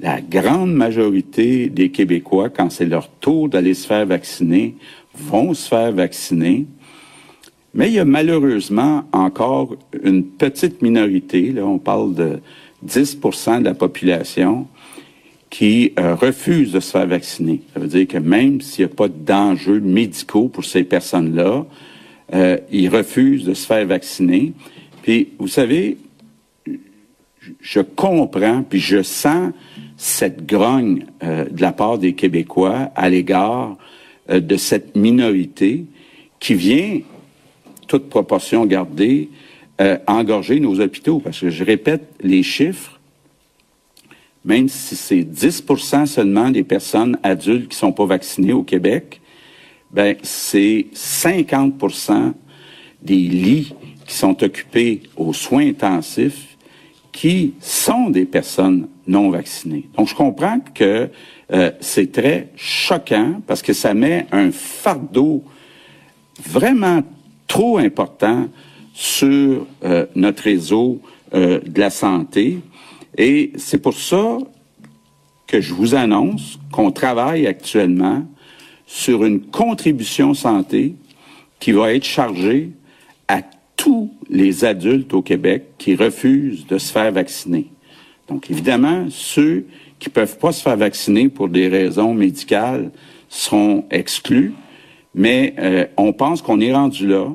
La 0.00 0.20
grande 0.22 0.72
majorité 0.72 1.68
des 1.68 1.90
Québécois, 1.90 2.48
quand 2.48 2.70
c'est 2.70 2.86
leur 2.86 3.08
tour 3.08 3.50
d'aller 3.50 3.74
se 3.74 3.86
faire 3.86 4.06
vacciner, 4.06 4.74
vont 5.14 5.52
se 5.52 5.68
faire 5.68 5.92
vacciner. 5.92 6.64
Mais 7.74 7.88
il 7.88 7.94
y 7.94 7.98
a 7.98 8.06
malheureusement 8.06 9.04
encore 9.12 9.76
une 10.02 10.24
petite 10.24 10.80
minorité, 10.80 11.52
là 11.52 11.66
on 11.66 11.78
parle 11.78 12.14
de 12.14 12.38
10% 12.86 13.60
de 13.60 13.64
la 13.64 13.74
population, 13.74 14.66
qui 15.52 15.92
euh, 15.98 16.14
refusent 16.14 16.72
de 16.72 16.80
se 16.80 16.90
faire 16.92 17.06
vacciner. 17.06 17.60
Ça 17.74 17.80
veut 17.80 17.86
dire 17.86 18.08
que 18.08 18.16
même 18.16 18.62
s'il 18.62 18.86
n'y 18.86 18.90
a 18.90 18.94
pas 18.94 19.08
d'enjeux 19.08 19.80
médicaux 19.80 20.48
pour 20.48 20.64
ces 20.64 20.82
personnes-là, 20.82 21.66
euh, 22.34 22.56
ils 22.70 22.88
refusent 22.88 23.44
de 23.44 23.52
se 23.52 23.66
faire 23.66 23.86
vacciner. 23.86 24.54
Puis, 25.02 25.28
vous 25.38 25.48
savez, 25.48 25.98
je 27.60 27.80
comprends, 27.80 28.62
puis 28.62 28.80
je 28.80 29.02
sens 29.02 29.52
cette 29.98 30.46
grogne 30.46 31.04
euh, 31.22 31.44
de 31.50 31.60
la 31.60 31.72
part 31.72 31.98
des 31.98 32.14
Québécois 32.14 32.90
à 32.96 33.10
l'égard 33.10 33.76
de 34.30 34.56
cette 34.56 34.96
minorité 34.96 35.84
qui 36.40 36.54
vient, 36.54 37.00
toute 37.88 38.08
proportion 38.08 38.64
gardée, 38.64 39.28
engorger 40.06 40.60
nos 40.60 40.80
hôpitaux. 40.80 41.18
Parce 41.18 41.40
que 41.40 41.50
je 41.50 41.64
répète 41.64 42.04
les 42.22 42.44
chiffres, 42.44 42.91
même 44.44 44.68
si 44.68 44.96
c'est 44.96 45.22
10% 45.22 46.06
seulement 46.06 46.50
des 46.50 46.64
personnes 46.64 47.18
adultes 47.22 47.68
qui 47.68 47.76
sont 47.76 47.92
pas 47.92 48.06
vaccinées 48.06 48.52
au 48.52 48.62
Québec, 48.62 49.20
ben 49.92 50.16
c'est 50.22 50.86
50% 50.94 52.32
des 53.02 53.14
lits 53.14 53.74
qui 54.06 54.14
sont 54.14 54.42
occupés 54.42 55.02
aux 55.16 55.32
soins 55.32 55.68
intensifs 55.68 56.56
qui 57.12 57.54
sont 57.60 58.08
des 58.08 58.24
personnes 58.24 58.88
non 59.06 59.30
vaccinées. 59.30 59.88
Donc 59.96 60.08
je 60.08 60.14
comprends 60.14 60.60
que 60.74 61.10
euh, 61.52 61.70
c'est 61.80 62.10
très 62.10 62.48
choquant 62.56 63.42
parce 63.46 63.60
que 63.60 63.74
ça 63.74 63.92
met 63.92 64.26
un 64.32 64.50
fardeau 64.50 65.44
vraiment 66.42 67.02
trop 67.46 67.76
important 67.78 68.48
sur 68.94 69.66
euh, 69.84 70.06
notre 70.14 70.44
réseau 70.44 71.00
euh, 71.34 71.60
de 71.66 71.80
la 71.80 71.90
santé 71.90 72.60
et 73.16 73.52
c'est 73.56 73.78
pour 73.78 73.94
ça 73.94 74.38
que 75.46 75.60
je 75.60 75.74
vous 75.74 75.94
annonce 75.94 76.58
qu'on 76.72 76.90
travaille 76.90 77.46
actuellement 77.46 78.24
sur 78.86 79.24
une 79.24 79.40
contribution 79.40 80.34
santé 80.34 80.94
qui 81.60 81.72
va 81.72 81.92
être 81.92 82.04
chargée 82.04 82.70
à 83.28 83.42
tous 83.76 84.12
les 84.30 84.64
adultes 84.64 85.12
au 85.14 85.22
Québec 85.22 85.64
qui 85.78 85.94
refusent 85.94 86.66
de 86.66 86.78
se 86.78 86.92
faire 86.92 87.12
vacciner. 87.12 87.66
Donc, 88.28 88.50
évidemment, 88.50 89.06
ceux 89.10 89.66
qui 89.98 90.08
peuvent 90.08 90.38
pas 90.38 90.52
se 90.52 90.62
faire 90.62 90.76
vacciner 90.76 91.28
pour 91.28 91.48
des 91.48 91.68
raisons 91.68 92.14
médicales 92.14 92.90
seront 93.28 93.84
exclus, 93.90 94.54
mais 95.14 95.54
euh, 95.58 95.86
on 95.96 96.12
pense 96.12 96.42
qu'on 96.42 96.60
est 96.60 96.72
rendu 96.72 97.06
là. 97.06 97.28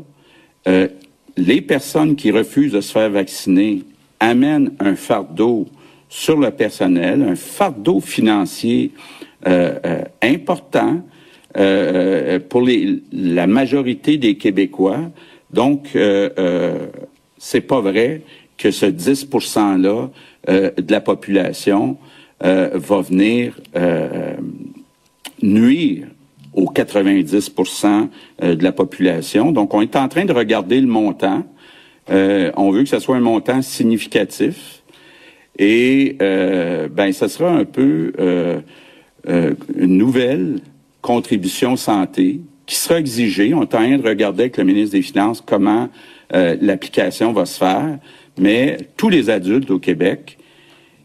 Euh, 0.67 0.87
les 1.37 1.61
personnes 1.61 2.15
qui 2.15 2.31
refusent 2.31 2.71
de 2.71 2.81
se 2.81 2.91
faire 2.91 3.09
vacciner 3.09 3.83
amène 4.19 4.71
un 4.79 4.95
fardeau 4.95 5.67
sur 6.09 6.37
le 6.37 6.51
personnel, 6.51 7.21
un 7.23 7.35
fardeau 7.35 7.99
financier 7.99 8.91
euh, 9.45 9.77
euh, 9.85 10.01
important 10.23 11.01
euh, 11.57 12.39
pour 12.39 12.61
les, 12.61 13.01
la 13.11 13.47
majorité 13.47 14.17
des 14.17 14.35
Québécois. 14.35 15.11
Donc, 15.51 15.97
c'est 17.37 17.61
pas 17.61 17.79
vrai 17.79 18.21
que 18.57 18.71
ce 18.71 18.85
10% 18.85 19.81
là 19.81 20.09
de 20.47 20.91
la 20.91 20.99
population 20.99 21.97
va 22.41 23.01
venir 23.01 23.57
nuire 25.41 26.07
aux 26.53 26.69
90% 26.69 28.09
de 28.41 28.63
la 28.63 28.71
population. 28.73 29.53
Donc, 29.53 29.73
on 29.73 29.81
est 29.81 29.95
en 29.95 30.09
train 30.09 30.25
de 30.25 30.33
regarder 30.33 30.81
le 30.81 30.87
montant. 30.87 31.45
Euh, 32.09 32.51
on 32.55 32.71
veut 32.71 32.83
que 32.83 32.89
ce 32.89 32.99
soit 32.99 33.17
un 33.17 33.21
montant 33.21 33.61
significatif. 33.61 34.77
Et 35.59 36.17
euh, 36.21 36.87
ben, 36.87 37.11
ça 37.11 37.27
sera 37.27 37.49
un 37.49 37.65
peu 37.65 38.13
euh, 38.19 38.59
euh, 39.27 39.53
une 39.75 39.97
nouvelle 39.97 40.59
contribution 41.01 41.75
santé 41.75 42.41
qui 42.65 42.75
sera 42.75 42.99
exigée. 42.99 43.53
On 43.53 43.63
est 43.63 43.97
de 43.97 44.07
regarder 44.07 44.43
avec 44.43 44.57
le 44.57 44.65
ministre 44.65 44.95
des 44.95 45.01
Finances 45.01 45.41
comment 45.45 45.89
l'application 46.29 47.31
va 47.31 47.45
se 47.45 47.57
faire. 47.57 47.99
Mais 48.37 48.77
tous 48.97 49.07
les 49.07 49.29
adultes 49.29 49.71
au 49.71 49.79
Québec 49.79 50.37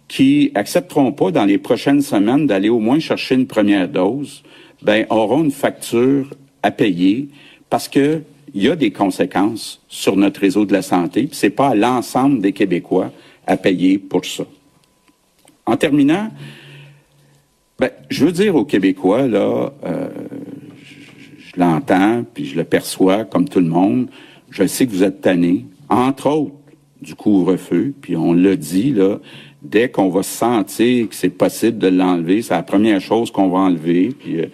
qui 0.08 0.50
accepteront 0.56 1.12
pas 1.12 1.30
dans 1.30 1.44
les 1.44 1.58
prochaines 1.58 2.02
semaines 2.02 2.48
d'aller 2.48 2.68
au 2.68 2.80
moins 2.80 2.98
chercher 2.98 3.36
une 3.36 3.46
première 3.46 3.88
dose, 3.88 4.42
ben 4.82 5.06
auront 5.10 5.44
une 5.44 5.52
facture 5.52 6.30
à 6.64 6.72
payer 6.72 7.28
parce 7.70 7.88
que 7.88 8.22
il 8.54 8.62
y 8.62 8.68
a 8.68 8.76
des 8.76 8.90
conséquences 8.90 9.82
sur 9.88 10.16
notre 10.16 10.40
réseau 10.40 10.64
de 10.64 10.72
la 10.72 10.82
santé. 10.82 11.28
C'est 11.32 11.50
pas 11.50 11.68
à 11.68 11.74
l'ensemble 11.74 12.40
des 12.40 12.52
Québécois 12.52 13.10
à 13.46 13.56
payer 13.56 13.98
pour 13.98 14.24
ça. 14.24 14.44
En 15.66 15.76
terminant, 15.76 16.30
ben, 17.78 17.90
je 18.10 18.26
veux 18.26 18.32
dire 18.32 18.54
aux 18.54 18.64
Québécois, 18.64 19.26
là, 19.26 19.72
euh, 19.84 20.08
je, 21.38 21.58
l'entends, 21.58 22.24
puis 22.32 22.44
je 22.46 22.56
le 22.56 22.64
perçois 22.64 23.24
comme 23.24 23.48
tout 23.48 23.60
le 23.60 23.66
monde. 23.66 24.08
Je 24.50 24.66
sais 24.66 24.86
que 24.86 24.90
vous 24.90 25.02
êtes 25.02 25.20
tannés, 25.20 25.66
entre 25.88 26.28
autres, 26.28 26.54
du 27.00 27.14
couvre-feu, 27.14 27.94
puis 28.00 28.16
on 28.16 28.32
l'a 28.32 28.54
dit, 28.54 28.92
là, 28.92 29.18
dès 29.62 29.88
qu'on 29.88 30.08
va 30.08 30.22
sentir 30.22 31.08
que 31.08 31.14
c'est 31.14 31.30
possible 31.30 31.78
de 31.78 31.88
l'enlever, 31.88 32.42
c'est 32.42 32.54
la 32.54 32.62
première 32.62 33.00
chose 33.00 33.30
qu'on 33.30 33.48
va 33.48 33.58
enlever. 33.58 34.10
Puis 34.10 34.40
euh, 34.40 34.46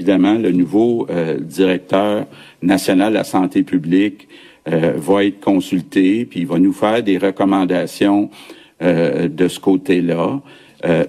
évidemment, 0.00 0.34
le 0.34 0.50
nouveau 0.50 1.06
euh, 1.10 1.38
directeur 1.38 2.26
national 2.62 3.12
de 3.12 3.18
la 3.18 3.24
santé 3.24 3.62
publique 3.62 4.28
euh, 4.68 4.94
va 4.96 5.24
être 5.24 5.40
consulté, 5.40 6.24
puis 6.24 6.40
il 6.40 6.46
va 6.46 6.58
nous 6.58 6.72
faire 6.72 7.02
des 7.02 7.18
recommandations 7.18 8.30
de 8.82 9.46
ce 9.46 9.60
côté-là. 9.60 10.40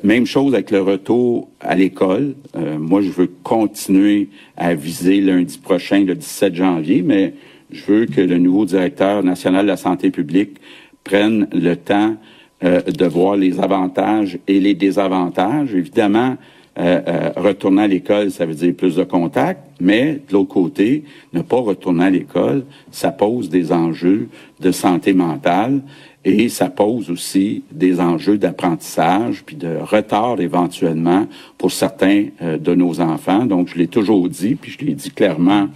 même 0.04 0.26
chose 0.26 0.54
avec 0.54 0.72
le 0.72 0.82
retour 0.82 1.48
à 1.62 1.74
l'école. 1.74 2.36
moi, 2.78 3.00
je 3.00 3.10
veux 3.10 3.30
continuer 3.44 4.28
à 4.58 4.74
viser 4.74 5.22
lundi 5.22 5.58
prochain, 5.58 6.04
le 6.04 6.16
17 6.16 6.54
janvier, 6.54 7.02
mais 7.02 7.34
je 7.72 7.86
veux 7.86 8.06
que 8.08 8.20
le 8.20 8.38
nouveau 8.38 8.66
directeur 8.66 9.24
national 9.24 9.64
de 9.64 9.70
la 9.70 9.78
santé 9.78 10.12
publique 10.12 10.58
prenne 11.06 11.48
le 11.54 11.76
temps 11.76 12.18
euh, 12.64 12.82
de 12.82 13.06
voir 13.06 13.38
les 13.38 13.60
avantages 13.60 14.38
et 14.48 14.60
les 14.60 14.76
désavantages. 14.76 15.74
Évidemment, 15.74 16.38
euh, 16.80 17.02
euh, 17.08 17.32
retourner 17.36 17.84
à 17.84 17.88
l'école, 17.88 18.32
ça 18.32 18.46
veut 18.46 18.54
dire 18.54 18.74
plus 18.74 18.96
de 18.96 19.04
contacts, 19.04 19.62
mais 19.80 20.22
de 20.28 20.34
l'autre 20.34 20.50
côté, 20.54 21.04
ne 21.34 21.42
pas 21.42 21.60
retourner 21.60 22.06
à 22.06 22.10
l'école, 22.10 22.64
ça 22.92 23.12
pose 23.12 23.50
des 23.50 23.72
enjeux 23.72 24.30
de 24.60 24.72
santé 24.72 25.14
mentale 25.14 25.82
et 26.24 26.50
ça 26.50 26.70
pose 26.70 27.10
aussi 27.10 27.64
des 27.72 28.00
enjeux 28.00 28.38
d'apprentissage 28.38 29.44
puis 29.44 29.56
de 29.56 29.78
retard 29.82 30.40
éventuellement 30.40 31.28
pour 31.58 31.72
certains 31.72 32.28
de 32.40 32.76
nos 32.76 33.02
enfants. 33.02 33.46
Donc, 33.46 33.70
je 33.70 33.76
l'ai 33.76 33.88
toujours 33.88 34.30
dit, 34.30 34.54
puis 34.54 34.72
je 34.80 34.86
l'ai 34.86 34.94
dit 34.94 35.10
clairement 35.10 35.68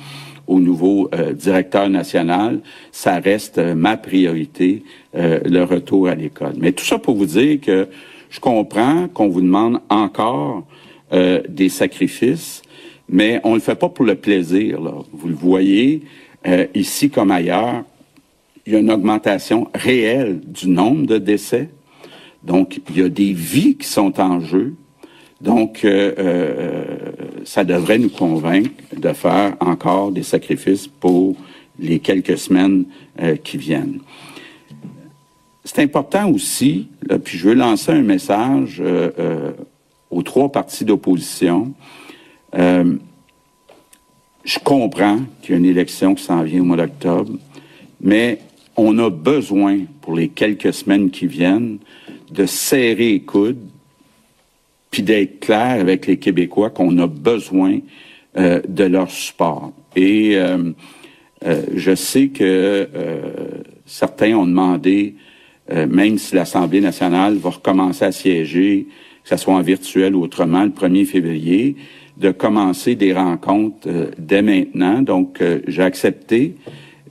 au 0.47 0.59
nouveau 0.59 1.09
euh, 1.13 1.33
directeur 1.33 1.89
national, 1.89 2.59
ça 2.91 3.19
reste 3.19 3.57
euh, 3.57 3.75
ma 3.75 3.97
priorité, 3.97 4.83
euh, 5.15 5.39
le 5.45 5.63
retour 5.63 6.07
à 6.07 6.15
l'école. 6.15 6.53
Mais 6.57 6.71
tout 6.71 6.85
ça 6.85 6.99
pour 6.99 7.15
vous 7.15 7.25
dire 7.25 7.59
que 7.61 7.87
je 8.29 8.39
comprends 8.39 9.07
qu'on 9.07 9.29
vous 9.29 9.41
demande 9.41 9.79
encore 9.89 10.63
des 11.11 11.69
sacrifices, 11.69 12.61
mais 13.07 13.39
on 13.43 13.51
ne 13.51 13.55
le 13.55 13.61
fait 13.61 13.75
pas 13.75 13.89
pour 13.89 14.05
le 14.05 14.15
plaisir. 14.15 14.81
Là. 14.81 14.93
Vous 15.13 15.27
le 15.27 15.35
voyez, 15.35 16.01
ici 16.73 17.09
comme 17.09 17.31
ailleurs, 17.31 17.83
il 18.65 18.73
y 18.73 18.75
a 18.75 18.79
une 18.79 18.91
augmentation 18.91 19.67
réelle 19.75 20.41
du 20.41 20.67
nombre 20.67 21.05
de 21.05 21.17
décès. 21.17 21.69
Donc, 22.43 22.81
il 22.89 22.97
y 22.97 23.03
a 23.03 23.09
des 23.09 23.33
vies 23.33 23.75
qui 23.75 23.87
sont 23.87 24.19
en 24.19 24.39
jeu. 24.39 24.73
Donc, 25.41 25.85
ça 27.45 27.63
devrait 27.63 27.99
nous 27.99 28.09
convaincre 28.09 28.71
de 28.97 29.13
faire 29.13 29.55
encore 29.59 30.11
des 30.11 30.23
sacrifices 30.23 30.87
pour 30.87 31.35
les 31.79 31.99
quelques 31.99 32.37
semaines 32.37 32.85
euh, 33.21 33.35
qui 33.35 33.57
viennent. 33.57 33.99
C'est 35.63 35.79
important 35.79 36.29
aussi, 36.29 36.87
puis 37.23 37.37
je 37.37 37.49
veux 37.49 37.55
lancer 37.55 37.91
un 37.91 38.03
message 38.03 38.79
euh, 38.79 39.11
euh, 39.17 39.51
aux 40.11 40.21
trois 40.23 40.51
partis 40.51 40.85
d'opposition. 40.85 41.73
je 42.53 42.99
comprends 44.63 45.19
qu'il 45.41 45.51
y 45.51 45.53
a 45.55 45.57
une 45.57 45.65
élection 45.65 46.15
qui 46.15 46.23
s'en 46.23 46.43
vient 46.43 46.61
au 46.61 46.65
mois 46.65 46.77
d'octobre, 46.77 47.33
mais 48.01 48.39
on 48.77 48.97
a 48.99 49.09
besoin, 49.09 49.79
pour 50.01 50.15
les 50.15 50.29
quelques 50.29 50.73
semaines 50.73 51.09
qui 51.09 51.27
viennent, 51.27 51.79
de 52.31 52.45
serrer 52.45 53.13
les 53.13 53.21
coudes 53.21 53.67
puis 54.95 55.03
d'être 55.03 55.41
clair 55.41 55.81
avec 55.81 56.07
les 56.07 56.15
Québécois 56.15 56.69
qu'on 56.69 56.97
a 56.99 57.05
besoin 57.05 57.79
euh, 58.37 58.61
de 58.65 58.85
leur 58.85 59.11
support. 59.11 59.73
Et 59.93 60.37
euh, 60.37 60.71
euh, 61.45 61.63
je 61.75 61.93
sais 61.93 62.29
que 62.29 62.87
certains 63.85 64.35
ont 64.35 64.45
demandé, 64.45 65.15
même 65.69 66.17
si 66.17 66.33
l'Assemblée 66.33 66.79
nationale 66.79 67.35
va 67.35 67.49
recommencer 67.49 68.05
à 68.05 68.13
siéger, 68.13 68.87
que 69.25 69.29
ce 69.29 69.37
soit 69.37 69.55
en 69.55 69.61
virtuel 69.61 70.15
ou 70.15 70.21
autrement, 70.23 70.63
le 70.63 70.69
1er 70.69 71.05
février, 71.05 71.75
de 72.17 72.31
commencer 72.31 72.95
des 72.95 73.11
rencontres 73.11 73.89
dès 74.17 74.41
maintenant. 74.41 75.01
Donc, 75.01 75.43
j'ai 75.67 75.81
accepté 75.81 76.55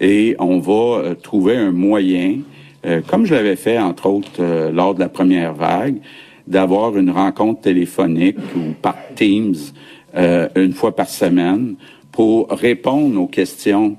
et 0.00 0.34
on 0.38 0.60
va 0.60 1.14
trouver 1.22 1.56
un 1.56 1.72
moyen, 1.72 2.38
comme 3.06 3.26
je 3.26 3.34
l'avais 3.34 3.56
fait, 3.56 3.78
entre 3.78 4.06
autres, 4.06 4.70
lors 4.72 4.94
de 4.94 5.00
la 5.00 5.10
première 5.10 5.52
vague, 5.52 5.96
d'avoir 6.46 6.96
une 6.96 7.10
rencontre 7.10 7.62
téléphonique 7.62 8.38
ou 8.56 8.72
par 8.80 8.96
Teams 9.14 9.54
euh, 10.16 10.48
une 10.56 10.72
fois 10.72 10.94
par 10.94 11.08
semaine 11.08 11.76
pour 12.12 12.48
répondre 12.50 13.20
aux 13.20 13.26
questions 13.26 13.96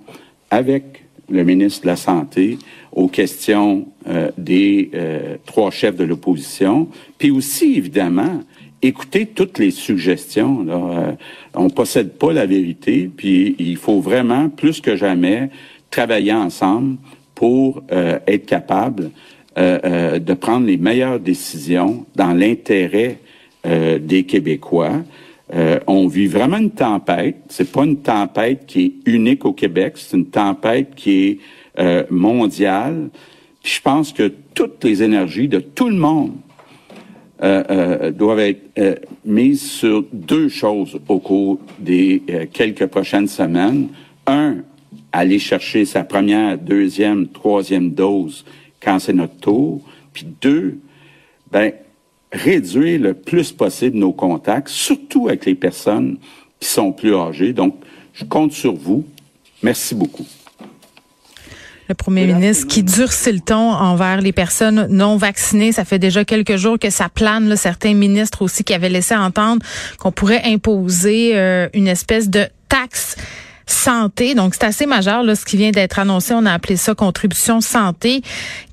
avec 0.49 1.03
le 1.29 1.43
ministre 1.43 1.81
de 1.81 1.87
la 1.87 1.95
Santé, 1.95 2.57
aux 2.95 3.07
questions 3.07 3.87
euh, 4.07 4.31
des 4.37 4.89
euh, 4.93 5.35
trois 5.45 5.69
chefs 5.69 5.95
de 5.95 6.03
l'opposition, 6.03 6.87
puis 7.17 7.29
aussi, 7.29 7.75
évidemment, 7.75 8.41
écouter 8.81 9.27
toutes 9.27 9.59
les 9.59 9.71
suggestions. 9.71 10.63
Là. 10.63 11.15
on 11.53 11.69
possède 11.69 12.13
pas 12.13 12.33
la 12.33 12.45
vérité, 12.45 13.09
puis 13.15 13.55
il 13.59 13.77
faut 13.77 13.99
vraiment, 13.99 14.49
plus 14.49 14.81
que 14.81 14.95
jamais, 14.95 15.49
travailler 15.91 16.33
ensemble 16.33 16.97
pour 17.33 17.83
être 17.89 18.45
capable 18.45 19.11
euh, 19.57 19.79
euh, 19.85 20.19
de 20.19 20.33
prendre 20.33 20.67
les 20.67 20.75
meilleures 20.75 21.21
décisions 21.21 22.05
dans 22.13 22.33
l'intérêt 22.33 23.19
euh, 23.65 23.99
des 23.99 24.23
Québécois. 24.23 25.01
on 25.87 26.07
vit 26.07 26.27
vraiment 26.27 26.57
une 26.57 26.71
tempête. 26.71 27.37
C'est 27.47 27.71
pas 27.71 27.85
une 27.85 28.01
tempête 28.01 28.65
qui 28.65 28.83
est 28.83 29.09
unique 29.09 29.45
au 29.45 29.53
Québec. 29.53 29.93
C'est 29.95 30.17
une 30.17 30.25
tempête 30.25 30.93
qui 30.95 31.23
est 31.23 31.39
mondiale. 32.09 33.09
Puis 33.63 33.73
je 33.73 33.81
pense 33.81 34.13
que 34.13 34.31
toutes 34.53 34.83
les 34.83 35.03
énergies 35.03 35.47
de 35.47 35.59
tout 35.59 35.89
le 35.89 35.95
monde 35.95 36.33
doivent 38.15 38.39
être 38.39 39.01
mises 39.25 39.69
sur 39.69 40.05
deux 40.13 40.49
choses 40.49 40.99
au 41.07 41.19
cours 41.19 41.59
des 41.79 42.21
quelques 42.53 42.87
prochaines 42.87 43.27
semaines. 43.27 43.89
Un, 44.27 44.57
aller 45.11 45.39
chercher 45.39 45.85
sa 45.85 46.03
première, 46.03 46.57
deuxième, 46.57 47.27
troisième 47.27 47.91
dose 47.91 48.45
quand 48.81 48.99
c'est 48.99 49.13
notre 49.13 49.37
tour. 49.37 49.81
Puis 50.13 50.25
deux, 50.41 50.79
ben, 51.51 51.71
réduire 52.31 52.99
le 52.99 53.13
plus 53.13 53.51
possible 53.51 53.97
nos 53.97 54.11
contacts, 54.13 54.69
surtout 54.69 55.27
avec 55.27 55.45
les 55.45 55.55
personnes 55.55 56.17
qui 56.59 56.67
sont 56.67 56.91
plus 56.91 57.15
âgées. 57.15 57.53
Donc, 57.53 57.75
je 58.13 58.25
compte 58.25 58.51
sur 58.51 58.73
vous. 58.73 59.05
Merci 59.63 59.95
beaucoup. 59.95 60.25
Le 61.87 61.95
premier 61.95 62.25
ministre 62.25 62.67
qui 62.67 62.81
durcit 62.81 63.31
le 63.31 63.41
ton 63.41 63.71
envers 63.71 64.21
les 64.21 64.31
personnes 64.31 64.87
non 64.89 65.17
vaccinées. 65.17 65.71
Ça 65.71 65.85
fait 65.85 65.99
déjà 65.99 66.25
quelques 66.25 66.55
jours 66.55 66.79
que 66.79 66.89
ça 66.89 67.09
plane. 67.09 67.47
Là, 67.47 67.55
certains 67.57 67.93
ministres 67.93 68.41
aussi 68.41 68.63
qui 68.63 68.73
avaient 68.73 68.89
laissé 68.89 69.15
entendre 69.15 69.63
qu'on 69.99 70.11
pourrait 70.11 70.41
imposer 70.45 71.31
euh, 71.35 71.67
une 71.73 71.87
espèce 71.87 72.29
de 72.29 72.47
taxe 72.69 73.17
santé. 73.65 74.35
Donc, 74.35 74.53
c'est 74.53 74.65
assez 74.65 74.85
majeur, 74.85 75.23
là, 75.23 75.35
ce 75.35 75.45
qui 75.45 75.57
vient 75.57 75.71
d'être 75.71 75.99
annoncé. 75.99 76.33
On 76.33 76.45
a 76.45 76.53
appelé 76.53 76.77
ça 76.77 76.95
contribution 76.95 77.61
santé, 77.61 78.21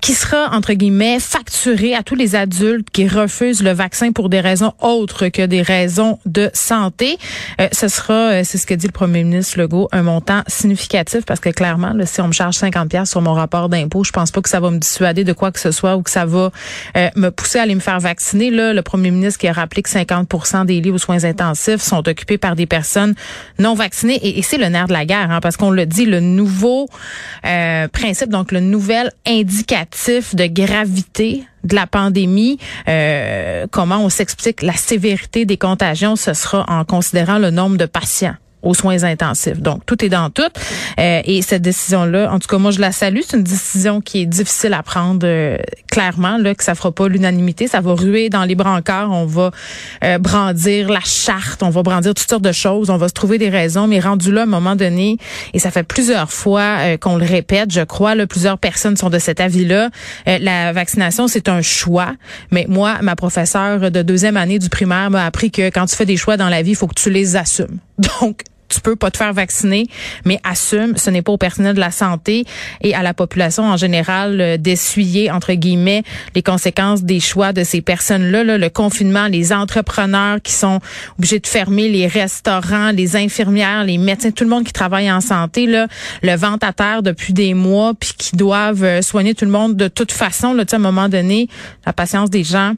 qui 0.01 0.13
sera, 0.13 0.49
entre 0.55 0.73
guillemets, 0.73 1.19
facturée 1.19 1.95
à 1.95 2.03
tous 2.03 2.15
les 2.15 2.35
adultes 2.35 2.89
qui 2.91 3.07
refusent 3.07 3.63
le 3.63 3.71
vaccin 3.71 4.11
pour 4.11 4.29
des 4.29 4.39
raisons 4.39 4.73
autres 4.81 5.27
que 5.29 5.45
des 5.45 5.61
raisons 5.61 6.19
de 6.25 6.49
santé. 6.53 7.17
Euh, 7.59 7.67
ce 7.71 7.87
sera, 7.87 8.13
euh, 8.13 8.41
c'est 8.43 8.57
ce 8.57 8.65
que 8.65 8.73
dit 8.73 8.87
le 8.87 8.91
premier 8.91 9.23
ministre 9.23 9.59
Legault, 9.59 9.89
un 9.91 10.03
montant 10.03 10.41
significatif 10.47 11.25
parce 11.25 11.39
que 11.39 11.49
clairement, 11.49 11.93
là, 11.93 12.05
si 12.05 12.21
on 12.21 12.27
me 12.27 12.33
charge 12.33 12.55
50 12.55 12.89
pièces 12.89 13.09
sur 13.09 13.21
mon 13.21 13.33
rapport 13.33 13.69
d'impôt, 13.69 14.03
je 14.03 14.11
pense 14.11 14.31
pas 14.31 14.41
que 14.41 14.49
ça 14.49 14.59
va 14.59 14.71
me 14.71 14.77
dissuader 14.77 15.23
de 15.23 15.33
quoi 15.33 15.51
que 15.51 15.59
ce 15.59 15.71
soit 15.71 15.95
ou 15.95 16.01
que 16.01 16.11
ça 16.11 16.25
va 16.25 16.51
euh, 16.97 17.09
me 17.15 17.29
pousser 17.29 17.59
à 17.59 17.63
aller 17.63 17.75
me 17.75 17.79
faire 17.79 17.99
vacciner. 17.99 18.51
Là, 18.51 18.73
le 18.73 18.81
premier 18.81 19.11
ministre 19.11 19.39
qui 19.39 19.47
a 19.47 19.53
rappelé 19.53 19.81
que 19.81 19.89
50% 19.89 20.65
des 20.65 20.81
lits 20.81 20.91
aux 20.91 20.97
soins 20.97 21.23
intensifs 21.23 21.81
sont 21.81 22.07
occupés 22.07 22.37
par 22.37 22.55
des 22.55 22.65
personnes 22.65 23.15
non 23.59 23.73
vaccinées 23.73 24.15
et, 24.15 24.39
et 24.39 24.41
c'est 24.41 24.57
le 24.57 24.67
nerf 24.67 24.82
de 24.87 24.93
la 24.93 25.05
guerre, 25.05 25.31
hein, 25.31 25.39
parce 25.41 25.57
qu'on 25.57 25.71
le 25.71 25.85
dit, 25.85 26.05
le 26.05 26.19
nouveau 26.19 26.87
euh, 27.45 27.87
principe, 27.87 28.29
donc 28.29 28.51
le 28.51 28.59
nouvel 28.59 29.11
indicatif 29.25 30.35
de 30.35 30.45
gravité 30.45 31.43
de 31.63 31.75
la 31.75 31.87
pandémie, 31.87 32.57
euh, 32.87 33.67
comment 33.71 33.99
on 33.99 34.09
s'explique 34.09 34.61
la 34.61 34.73
sévérité 34.73 35.45
des 35.45 35.57
contagions, 35.57 36.15
ce 36.15 36.33
sera 36.33 36.65
en 36.67 36.83
considérant 36.83 37.37
le 37.37 37.51
nombre 37.51 37.77
de 37.77 37.85
patients 37.85 38.35
aux 38.63 38.73
soins 38.73 39.03
intensifs. 39.03 39.59
Donc, 39.59 39.85
tout 39.85 40.03
est 40.03 40.09
dans 40.09 40.29
tout. 40.29 40.41
Euh, 40.99 41.21
et 41.25 41.41
cette 41.41 41.61
décision-là, 41.61 42.31
en 42.31 42.39
tout 42.39 42.47
cas, 42.47 42.57
moi, 42.57 42.71
je 42.71 42.79
la 42.79 42.91
salue. 42.91 43.19
C'est 43.27 43.37
une 43.37 43.43
décision 43.43 44.01
qui 44.01 44.21
est 44.21 44.25
difficile 44.25 44.73
à 44.73 44.81
prendre 44.81 45.25
euh, 45.27 45.57
clairement, 45.91 46.37
là, 46.37 46.55
que 46.55 46.63
ça 46.63 46.73
fera 46.73 46.91
pas 46.91 47.07
l'unanimité. 47.07 47.67
Ça 47.67 47.81
va 47.81 47.93
ruer 47.93 48.29
dans 48.29 48.45
les 48.45 48.55
brancards. 48.55 49.11
On 49.11 49.25
va 49.25 49.51
euh, 50.03 50.17
brandir 50.17 50.89
la 50.89 51.01
charte. 51.01 51.61
On 51.61 51.69
va 51.69 51.83
brandir 51.83 52.13
toutes 52.13 52.29
sortes 52.29 52.43
de 52.43 52.51
choses. 52.51 52.89
On 52.89 52.97
va 52.97 53.09
se 53.09 53.13
trouver 53.13 53.37
des 53.37 53.49
raisons. 53.49 53.87
Mais 53.87 53.99
rendu 53.99 54.31
là, 54.31 54.41
à 54.41 54.43
un 54.43 54.47
moment 54.47 54.75
donné, 54.75 55.17
et 55.53 55.59
ça 55.59 55.69
fait 55.69 55.83
plusieurs 55.83 56.31
fois 56.31 56.97
qu'on 56.97 57.17
le 57.17 57.25
répète, 57.25 57.71
je 57.71 57.81
crois, 57.81 58.15
là, 58.15 58.25
plusieurs 58.27 58.57
personnes 58.57 58.95
sont 58.95 59.09
de 59.09 59.19
cet 59.19 59.41
avis-là. 59.41 59.89
la 60.25 60.71
vaccination, 60.71 61.27
c'est 61.27 61.49
un 61.49 61.61
choix. 61.61 62.13
Mais 62.51 62.65
moi, 62.69 62.97
ma 63.01 63.15
professeure 63.15 63.91
de 63.91 64.01
deuxième 64.01 64.37
année 64.37 64.59
du 64.59 64.69
primaire 64.69 65.11
m'a 65.11 65.25
appris 65.25 65.51
que 65.51 65.69
quand 65.69 65.85
tu 65.85 65.95
fais 65.95 66.05
des 66.05 66.17
choix 66.17 66.37
dans 66.37 66.49
la 66.49 66.61
vie, 66.61 66.71
il 66.71 66.75
faut 66.75 66.87
que 66.87 66.99
tu 66.99 67.09
les 67.09 67.35
assumes. 67.35 67.79
Donc, 68.21 68.41
tu 68.73 68.81
peux 68.81 68.95
pas 68.95 69.11
te 69.11 69.17
faire 69.17 69.33
vacciner, 69.33 69.87
mais 70.25 70.39
assume, 70.43 70.97
ce 70.97 71.09
n'est 71.09 71.21
pas 71.21 71.31
au 71.31 71.37
personnel 71.37 71.75
de 71.75 71.79
la 71.79 71.91
santé 71.91 72.45
et 72.81 72.95
à 72.95 73.03
la 73.03 73.13
population 73.13 73.63
en 73.63 73.77
général 73.77 74.41
euh, 74.41 74.57
d'essuyer, 74.57 75.31
entre 75.31 75.53
guillemets, 75.53 76.03
les 76.35 76.41
conséquences 76.41 77.03
des 77.03 77.19
choix 77.19 77.53
de 77.53 77.63
ces 77.63 77.81
personnes-là. 77.81 78.43
le 78.43 78.69
confinement, 78.69 79.27
les 79.27 79.53
entrepreneurs 79.53 80.41
qui 80.41 80.53
sont 80.53 80.79
obligés 81.17 81.39
de 81.39 81.47
fermer, 81.47 81.89
les 81.89 82.07
restaurants, 82.07 82.91
les 82.91 83.15
infirmières, 83.15 83.83
les 83.83 83.97
médecins, 83.97 84.31
tout 84.31 84.43
le 84.43 84.49
monde 84.49 84.63
qui 84.63 84.73
travaille 84.73 85.11
en 85.11 85.21
santé, 85.21 85.65
là, 85.65 85.87
le 86.21 86.35
vent 86.35 86.57
à 86.61 86.73
terre 86.73 87.03
depuis 87.03 87.33
des 87.33 87.53
mois, 87.53 87.93
puis 87.99 88.13
qui 88.17 88.35
doivent 88.35 88.83
euh, 88.83 89.01
soigner 89.01 89.35
tout 89.35 89.45
le 89.45 89.51
monde 89.51 89.75
de 89.75 89.87
toute 89.87 90.11
façon. 90.11 90.53
Là, 90.53 90.63
à 90.71 90.75
un 90.75 90.79
moment 90.79 91.09
donné, 91.09 91.47
la 91.85 91.93
patience 91.93 92.29
des 92.29 92.43
gens 92.43 92.73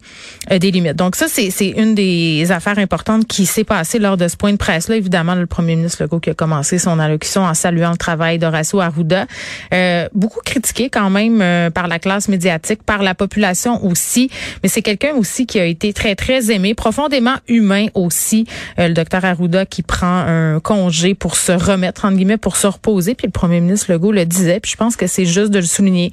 a 0.49 0.59
des 0.59 0.71
limites. 0.71 0.95
Donc 0.95 1.15
ça, 1.15 1.27
c'est 1.27 1.73
une 1.77 1.95
des 1.95 2.51
affaires 2.51 2.79
importantes 2.79 3.25
qui 3.27 3.45
s'est 3.45 3.63
passée 3.63 3.99
lors 3.99 4.17
de 4.17 4.27
ce 4.27 4.35
point 4.35 4.51
de 4.51 4.57
presse-là. 4.57 4.95
Évidemment, 4.95 5.35
le 5.35 5.45
premier 5.45 5.75
ministre 5.75 5.84
ministre 5.85 6.03
Legault 6.03 6.19
qui 6.19 6.29
a 6.29 6.33
commencé 6.33 6.79
son 6.79 6.99
allocution 6.99 7.43
en 7.43 7.53
saluant 7.53 7.91
le 7.91 7.97
travail 7.97 8.39
d'Horacio 8.39 8.79
Arruda. 8.79 9.27
Euh, 9.73 10.07
beaucoup 10.13 10.41
critiqué 10.43 10.89
quand 10.89 11.09
même 11.09 11.41
euh, 11.41 11.69
par 11.69 11.87
la 11.87 11.99
classe 11.99 12.27
médiatique, 12.27 12.83
par 12.83 13.03
la 13.03 13.13
population 13.13 13.85
aussi, 13.85 14.29
mais 14.63 14.69
c'est 14.69 14.81
quelqu'un 14.81 15.13
aussi 15.13 15.45
qui 15.45 15.59
a 15.59 15.65
été 15.65 15.93
très, 15.93 16.15
très 16.15 16.51
aimé, 16.51 16.73
profondément 16.73 17.35
humain 17.47 17.87
aussi, 17.93 18.45
euh, 18.79 18.87
le 18.87 18.93
docteur 18.93 19.23
Arruda 19.23 19.65
qui 19.65 19.83
prend 19.83 20.25
un 20.27 20.59
congé 20.59 21.13
pour 21.13 21.35
se 21.35 21.51
remettre, 21.51 22.05
entre 22.05 22.15
guillemets, 22.15 22.37
pour 22.37 22.57
se 22.57 22.67
reposer, 22.67 23.13
puis 23.15 23.27
le 23.27 23.31
premier 23.31 23.61
ministre 23.61 23.91
Legault 23.91 24.11
le 24.11 24.25
disait, 24.25 24.59
puis 24.59 24.71
je 24.71 24.77
pense 24.77 24.95
que 24.95 25.07
c'est 25.07 25.25
juste 25.25 25.51
de 25.51 25.59
le 25.59 25.65
souligner. 25.65 26.11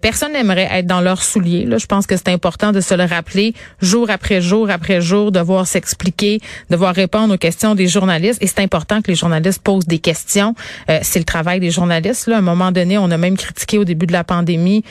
personne 0.00 0.32
n'aimerait 0.32 0.68
être 0.72 0.86
dans 0.86 1.00
leurs 1.00 1.22
souliers, 1.22 1.64
là. 1.64 1.78
Je 1.78 1.86
pense 1.86 2.06
que 2.06 2.16
c'est 2.16 2.28
important 2.28 2.72
de 2.72 2.80
se 2.80 2.94
le 2.94 3.04
rappeler 3.04 3.54
jour 3.80 4.08
après 4.10 4.40
jour 4.40 4.70
après 4.70 5.00
jour, 5.00 5.32
de 5.32 5.40
voir 5.40 5.66
s'expliquer, 5.66 6.40
de 6.70 6.76
voir 6.76 6.94
répondre 6.94 7.34
aux 7.34 7.38
questions 7.38 7.74
des 7.74 7.88
journalistes, 7.88 8.42
et 8.42 8.46
c'est 8.46 8.60
important 8.60 9.01
les 9.06 9.14
journalistes 9.14 9.62
posent 9.62 9.86
des 9.86 9.98
questions. 9.98 10.54
Euh, 10.90 10.98
c'est 11.02 11.18
le 11.18 11.24
travail 11.24 11.60
des 11.60 11.70
journalistes. 11.70 12.26
Là. 12.26 12.36
À 12.36 12.38
un 12.38 12.42
moment 12.42 12.72
donné, 12.72 12.98
on 12.98 13.10
a 13.10 13.16
même 13.16 13.36
critiqué 13.36 13.78
au 13.78 13.84
début 13.84 14.06
de 14.06 14.12
la 14.12 14.24
pandémie 14.24 14.84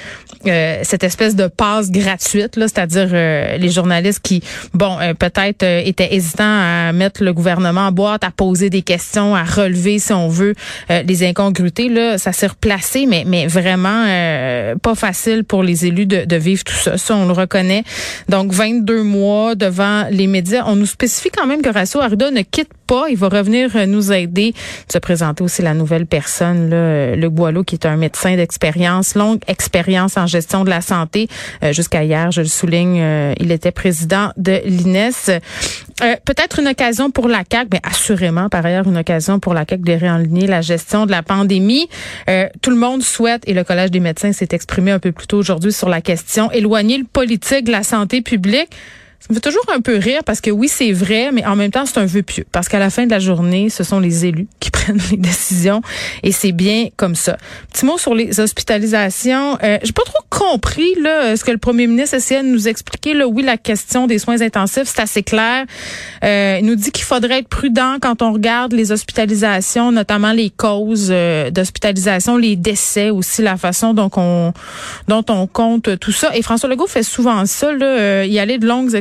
euh, 0.47 0.79
cette 0.83 1.03
espèce 1.03 1.35
de 1.35 1.47
passe 1.47 1.91
gratuite, 1.91 2.55
là, 2.55 2.67
c'est-à-dire 2.67 3.09
euh, 3.13 3.57
les 3.57 3.69
journalistes 3.69 4.21
qui, 4.21 4.41
bon, 4.73 4.97
peut-être 5.19 5.63
étaient 5.63 6.15
hésitants 6.15 6.43
à 6.43 6.91
mettre 6.93 7.23
le 7.23 7.33
gouvernement 7.33 7.87
en 7.87 7.91
boîte, 7.91 8.23
à 8.23 8.31
poser 8.31 8.69
des 8.69 8.81
questions, 8.81 9.35
à 9.35 9.43
relever, 9.43 9.99
si 9.99 10.13
on 10.13 10.29
veut, 10.29 10.55
les 10.89 11.23
incongruités. 11.23 11.89
Là, 11.89 12.17
ça 12.17 12.31
s'est 12.31 12.47
replacé, 12.47 13.05
mais 13.05 13.23
mais 13.25 13.47
vraiment 13.47 14.05
pas 14.81 14.95
facile 14.95 15.43
pour 15.43 15.63
les 15.63 15.85
élus 15.85 16.05
de, 16.05 16.35
vivre 16.35 16.63
tout 16.63 16.73
ça. 16.73 16.97
Ça, 16.97 17.15
on 17.15 17.25
le 17.25 17.33
reconnaît. 17.33 17.83
Donc, 18.29 18.51
22 18.51 19.03
mois 19.03 19.55
devant 19.55 20.07
les 20.09 20.27
médias. 20.27 20.63
On 20.65 20.75
nous 20.75 20.85
spécifie 20.85 21.29
quand 21.29 21.47
même 21.47 21.61
que 21.61 21.69
Rasso 21.69 21.99
Arruda 21.99 22.31
ne 22.31 22.41
quitte 22.41 22.71
pas. 22.87 23.05
Il 23.09 23.17
va 23.17 23.29
revenir 23.29 23.75
nous 23.91 24.11
aider. 24.11 24.51
de 24.51 24.93
se 24.93 24.97
présenter 24.97 25.43
aussi 25.43 25.61
la 25.61 25.73
nouvelle 25.73 26.05
personne, 26.05 26.69
là, 26.69 27.15
Luc 27.15 27.31
Boileau, 27.31 27.63
qui 27.63 27.75
est 27.75 27.85
un 27.85 27.97
médecin 27.97 28.35
d'expérience, 28.35 29.15
longue 29.15 29.41
expérience 29.47 30.17
en 30.17 30.27
gestion 30.27 30.63
de 30.63 30.69
la 30.69 30.81
santé. 30.81 31.27
Euh, 31.63 31.73
jusqu'à 31.73 32.03
hier, 32.03 32.31
je 32.31 32.41
le 32.41 32.47
souligne, 32.47 32.99
euh, 32.99 33.33
il 33.39 33.51
était 33.51 33.71
président 33.71 34.31
de 34.37 34.61
l'INES. 34.65 35.11
Euh, 35.29 36.15
peut-être 36.25 36.59
une 36.59 36.67
occasion 36.67 37.11
pour 37.11 37.27
la 37.27 37.43
CAQ, 37.49 37.69
mais 37.73 37.81
assurément, 37.83 38.49
par 38.49 38.65
ailleurs, 38.65 38.87
une 38.87 38.97
occasion 38.97 39.39
pour 39.39 39.53
la 39.53 39.65
CAQ 39.67 39.83
de 39.83 39.93
réaligner 39.93 40.47
la 40.47 40.61
gestion 40.61 41.05
de 41.05 41.11
la 41.11 41.23
pandémie. 41.23 41.87
tout 42.61 42.69
le 42.69 42.75
monde 42.75 43.03
souhaite, 43.03 43.43
et 43.47 43.53
le 43.53 43.63
Collège 43.63 43.91
des 43.91 43.99
médecins 43.99 44.31
s'est 44.31 44.49
exprimé 44.51 44.91
un 44.91 44.99
peu 44.99 45.11
plus 45.11 45.27
tôt 45.27 45.37
aujourd'hui 45.37 45.73
sur 45.73 45.89
la 45.89 46.01
question, 46.01 46.51
éloigner 46.51 46.97
le 46.97 47.03
politique 47.03 47.65
de 47.65 47.71
la 47.71 47.83
santé 47.83 48.21
publique. 48.21 48.69
Ça 49.21 49.27
me 49.29 49.35
fait 49.35 49.41
toujours 49.41 49.65
un 49.73 49.81
peu 49.81 49.97
rire 49.97 50.23
parce 50.25 50.41
que 50.41 50.49
oui, 50.49 50.67
c'est 50.67 50.91
vrai, 50.91 51.31
mais 51.31 51.45
en 51.45 51.55
même 51.55 51.69
temps, 51.69 51.85
c'est 51.85 51.99
un 51.99 52.05
vœu 52.05 52.23
pieux. 52.23 52.45
Parce 52.51 52.67
qu'à 52.67 52.79
la 52.79 52.89
fin 52.89 53.05
de 53.05 53.11
la 53.11 53.19
journée, 53.19 53.69
ce 53.69 53.83
sont 53.83 53.99
les 53.99 54.25
élus 54.25 54.47
qui 54.59 54.71
prennent 54.71 54.99
les 55.11 55.17
décisions 55.17 55.81
et 56.23 56.31
c'est 56.31 56.51
bien 56.51 56.87
comme 56.97 57.13
ça. 57.15 57.37
Petit 57.71 57.85
mot 57.85 57.97
sur 57.97 58.15
les 58.15 58.39
hospitalisations. 58.39 59.59
Euh, 59.63 59.77
J'ai 59.83 59.91
pas 59.93 60.03
trop 60.05 60.23
compris 60.29 60.95
là 60.99 61.35
ce 61.35 61.43
que 61.43 61.51
le 61.51 61.59
premier 61.59 61.85
ministre 61.85 62.15
essayait 62.15 62.41
de 62.41 62.47
nous 62.47 62.67
expliquer. 62.67 63.13
Là, 63.13 63.27
oui, 63.27 63.43
la 63.43 63.57
question 63.57 64.07
des 64.07 64.17
soins 64.17 64.41
intensifs, 64.41 64.85
c'est 64.85 65.01
assez 65.01 65.23
clair. 65.23 65.65
Euh, 66.23 66.57
il 66.59 66.65
nous 66.65 66.75
dit 66.75 66.91
qu'il 66.91 67.05
faudrait 67.05 67.39
être 67.39 67.47
prudent 67.47 67.97
quand 68.01 68.21
on 68.21 68.33
regarde 68.33 68.73
les 68.73 68.91
hospitalisations, 68.91 69.91
notamment 69.91 70.31
les 70.31 70.49
causes 70.49 71.09
euh, 71.11 71.51
d'hospitalisation, 71.51 72.37
les 72.37 72.55
décès 72.55 73.11
aussi, 73.11 73.41
la 73.41 73.57
façon 73.57 73.93
dont 73.93 74.09
on 74.15 74.53
dont 75.07 75.23
on 75.29 75.45
compte 75.47 75.99
tout 75.99 76.11
ça. 76.11 76.35
Et 76.35 76.41
François 76.41 76.69
Legault 76.69 76.87
fait 76.87 77.03
souvent 77.03 77.45
ça. 77.45 77.71
Là, 77.71 77.85
euh, 77.85 78.25
y 78.27 78.39
aller 78.39 78.57
de 78.57 78.67
longues 78.67 78.95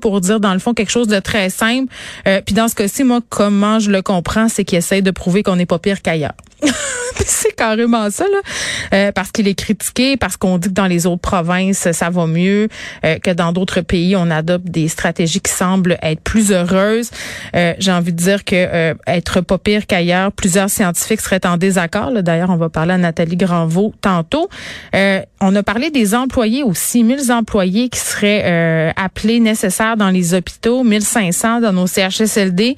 pour 0.00 0.20
dire, 0.20 0.40
dans 0.40 0.52
le 0.52 0.58
fond, 0.58 0.74
quelque 0.74 0.90
chose 0.90 1.08
de 1.08 1.18
très 1.18 1.50
simple. 1.50 1.92
Euh, 2.26 2.40
puis 2.44 2.54
dans 2.54 2.68
ce 2.68 2.74
cas-ci, 2.74 3.04
moi, 3.04 3.20
comment 3.28 3.78
je 3.78 3.90
le 3.90 4.02
comprends, 4.02 4.48
c'est 4.48 4.64
qu'il 4.64 4.78
essaie 4.78 5.02
de 5.02 5.10
prouver 5.10 5.42
qu'on 5.42 5.56
n'est 5.56 5.66
pas 5.66 5.78
pire 5.78 6.02
qu'ailleurs. 6.02 6.34
c'est 7.26 7.54
carrément 7.54 8.10
ça, 8.10 8.24
là. 8.24 8.40
Euh, 8.94 9.12
parce 9.12 9.30
qu'il 9.30 9.48
est 9.48 9.54
critiqué, 9.54 10.16
parce 10.16 10.36
qu'on 10.36 10.58
dit 10.58 10.68
que 10.68 10.74
dans 10.74 10.86
les 10.86 11.06
autres 11.06 11.20
provinces, 11.20 11.90
ça 11.92 12.10
va 12.10 12.26
mieux, 12.26 12.68
euh, 13.04 13.18
que 13.18 13.30
dans 13.30 13.52
d'autres 13.52 13.80
pays, 13.80 14.16
on 14.16 14.30
adopte 14.30 14.66
des 14.66 14.88
stratégies 14.88 15.40
qui 15.40 15.52
semblent 15.52 15.98
être 16.02 16.20
plus 16.20 16.52
heureuses. 16.52 17.10
Euh, 17.54 17.74
j'ai 17.78 17.92
envie 17.92 18.12
de 18.12 18.18
dire 18.18 18.44
que 18.44 18.96
être 19.06 19.40
pas 19.40 19.58
pire 19.58 19.86
qu'ailleurs, 19.86 20.32
plusieurs 20.32 20.70
scientifiques 20.70 21.20
seraient 21.20 21.46
en 21.46 21.56
désaccord. 21.56 22.10
D'ailleurs, 22.22 22.50
on 22.50 22.56
va 22.56 22.68
parler 22.68 22.94
à 22.94 22.98
Nathalie 22.98 23.36
Granvaux 23.36 23.94
tantôt. 24.00 24.48
on 24.94 25.54
a 25.54 25.62
parlé 25.62 25.90
des 25.90 26.14
employés 26.14 26.62
aussi, 26.62 27.04
1000 27.04 27.32
employés 27.32 27.88
qui 27.88 28.00
seraient 28.00 28.92
appelés 28.96 29.40
nécessaires 29.40 29.96
dans 29.96 30.10
les 30.10 30.34
hôpitaux, 30.34 30.82
1500 30.82 31.60
dans 31.60 31.72
nos 31.72 31.86
CHSLD 31.86 32.76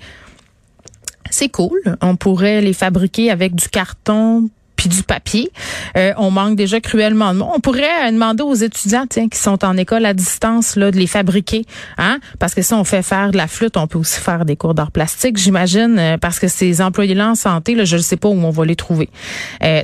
c'est 1.30 1.48
cool. 1.48 1.80
On 2.00 2.16
pourrait 2.16 2.60
les 2.60 2.72
fabriquer 2.72 3.30
avec 3.30 3.54
du 3.54 3.68
carton 3.68 4.48
puis 4.80 4.88
du 4.88 5.02
papier. 5.02 5.50
Euh, 5.98 6.14
on 6.16 6.30
manque 6.30 6.56
déjà 6.56 6.80
cruellement 6.80 7.34
de. 7.34 7.42
On 7.42 7.60
pourrait 7.60 8.08
euh, 8.08 8.12
demander 8.12 8.42
aux 8.42 8.54
étudiants 8.54 9.04
tiens, 9.06 9.28
qui 9.28 9.38
sont 9.38 9.62
en 9.62 9.76
école 9.76 10.06
à 10.06 10.14
distance 10.14 10.74
là, 10.74 10.90
de 10.90 10.96
les 10.96 11.06
fabriquer. 11.06 11.66
Hein? 11.98 12.18
Parce 12.38 12.54
que 12.54 12.62
si 12.62 12.72
on 12.72 12.84
fait 12.84 13.02
faire 13.02 13.30
de 13.30 13.36
la 13.36 13.46
flûte, 13.46 13.76
on 13.76 13.86
peut 13.86 13.98
aussi 13.98 14.18
faire 14.18 14.46
des 14.46 14.56
cours 14.56 14.72
d'art 14.72 14.90
plastique, 14.90 15.36
j'imagine, 15.36 15.98
euh, 15.98 16.16
parce 16.16 16.38
que 16.38 16.48
ces 16.48 16.80
employés-là 16.80 17.30
en 17.30 17.34
santé, 17.34 17.76
je 17.84 17.96
ne 17.96 18.00
sais 18.00 18.16
pas 18.16 18.28
où 18.28 18.32
on 18.32 18.50
va 18.50 18.64
les 18.64 18.76
trouver. 18.76 19.10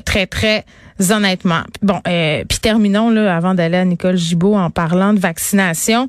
très, 0.06 0.26
très 0.26 0.64
honnêtement. 1.10 1.60
Bon, 1.82 2.00
puis 2.02 2.58
terminons 2.62 3.10
là, 3.10 3.36
avant 3.36 3.52
d'aller 3.54 3.76
à 3.76 3.84
Nicole 3.84 4.16
Gibault 4.16 4.56
en 4.56 4.70
parlant 4.70 5.12
de 5.12 5.18
vaccination 5.18 6.08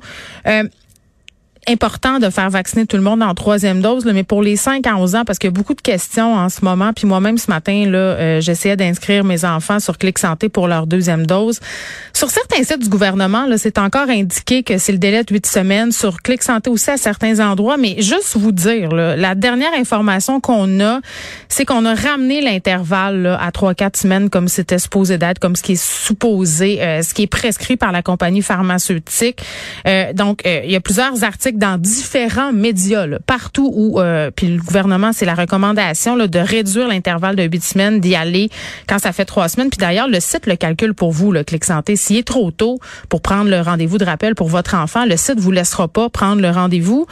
important 1.68 2.18
de 2.18 2.30
faire 2.30 2.50
vacciner 2.50 2.86
tout 2.86 2.96
le 2.96 3.02
monde 3.02 3.22
en 3.22 3.34
troisième 3.34 3.80
dose, 3.80 4.04
mais 4.06 4.24
pour 4.24 4.42
les 4.42 4.56
5 4.56 4.86
à 4.86 4.96
11 4.96 5.14
ans, 5.16 5.24
parce 5.24 5.38
qu'il 5.38 5.48
y 5.48 5.52
a 5.52 5.54
beaucoup 5.54 5.74
de 5.74 5.80
questions 5.80 6.34
en 6.34 6.48
ce 6.48 6.64
moment. 6.64 6.92
Puis 6.92 7.06
moi-même, 7.06 7.38
ce 7.38 7.50
matin, 7.50 7.84
là, 7.86 7.98
euh, 7.98 8.40
j'essayais 8.40 8.76
d'inscrire 8.76 9.24
mes 9.24 9.44
enfants 9.44 9.78
sur 9.78 9.98
Clic 9.98 10.18
Santé 10.18 10.48
pour 10.48 10.66
leur 10.66 10.86
deuxième 10.86 11.26
dose. 11.26 11.60
Sur 12.12 12.30
certains 12.30 12.62
sites 12.64 12.80
du 12.80 12.88
gouvernement, 12.88 13.46
là, 13.46 13.58
c'est 13.58 13.78
encore 13.78 14.08
indiqué 14.08 14.62
que 14.62 14.78
c'est 14.78 14.92
le 14.92 14.98
délai 14.98 15.22
de 15.24 15.32
8 15.32 15.46
semaines. 15.46 15.92
Sur 15.92 16.22
Clic 16.22 16.42
Santé 16.42 16.70
aussi 16.70 16.90
à 16.90 16.96
certains 16.96 17.38
endroits. 17.40 17.76
Mais 17.76 18.00
juste 18.00 18.36
vous 18.36 18.52
dire, 18.52 18.90
là, 18.90 19.16
la 19.16 19.34
dernière 19.34 19.74
information 19.74 20.40
qu'on 20.40 20.80
a, 20.80 21.00
c'est 21.48 21.64
qu'on 21.64 21.84
a 21.84 21.94
ramené 21.94 22.40
l'intervalle 22.40 23.26
à 23.40 23.50
3-4 23.50 24.00
semaines 24.00 24.30
comme 24.30 24.48
c'était 24.48 24.78
supposé 24.78 25.18
d'être, 25.18 25.38
comme 25.38 25.56
ce 25.56 25.62
qui 25.62 25.72
est 25.72 25.82
supposé, 25.82 26.82
euh, 26.82 27.02
ce 27.02 27.14
qui 27.14 27.22
est 27.22 27.28
prescrit 27.28 27.76
par 27.76 27.92
la 27.92 28.02
compagnie 28.02 28.42
pharmaceutique. 28.42 29.42
Euh, 29.86 30.12
donc, 30.12 30.42
il 30.44 30.70
y 30.70 30.76
a 30.76 30.80
plusieurs 30.80 31.22
articles 31.24 31.57
dans 31.58 31.76
différents 31.76 32.52
médias, 32.52 33.04
partout 33.26 33.68
où, 33.74 34.00
euh, 34.00 34.30
puis 34.30 34.46
le 34.46 34.62
gouvernement, 34.62 35.12
c'est 35.12 35.24
la 35.24 35.34
recommandation 35.34 36.14
là, 36.14 36.28
de 36.28 36.38
réduire 36.38 36.86
l'intervalle 36.86 37.34
de 37.34 37.42
huit 37.42 37.64
semaines, 37.64 37.98
d'y 37.98 38.14
aller 38.14 38.48
quand 38.88 39.00
ça 39.00 39.10
fait 39.10 39.24
trois 39.24 39.48
semaines. 39.48 39.68
Puis 39.68 39.78
d'ailleurs, 39.78 40.06
le 40.06 40.20
site 40.20 40.46
le 40.46 40.54
calcule 40.54 40.94
pour 40.94 41.10
vous, 41.10 41.32
le 41.32 41.42
Clic 41.42 41.64
Santé. 41.64 41.96
S'il 41.96 42.16
est 42.16 42.26
trop 42.26 42.52
tôt 42.52 42.78
pour 43.08 43.22
prendre 43.22 43.50
le 43.50 43.60
rendez-vous 43.60 43.98
de 43.98 44.04
rappel 44.04 44.36
pour 44.36 44.46
votre 44.46 44.76
enfant, 44.76 45.04
le 45.04 45.16
site 45.16 45.40
vous 45.40 45.50
laissera 45.50 45.88
pas 45.88 46.08
prendre 46.08 46.40
le 46.40 46.50
rendez-vous 46.50 47.06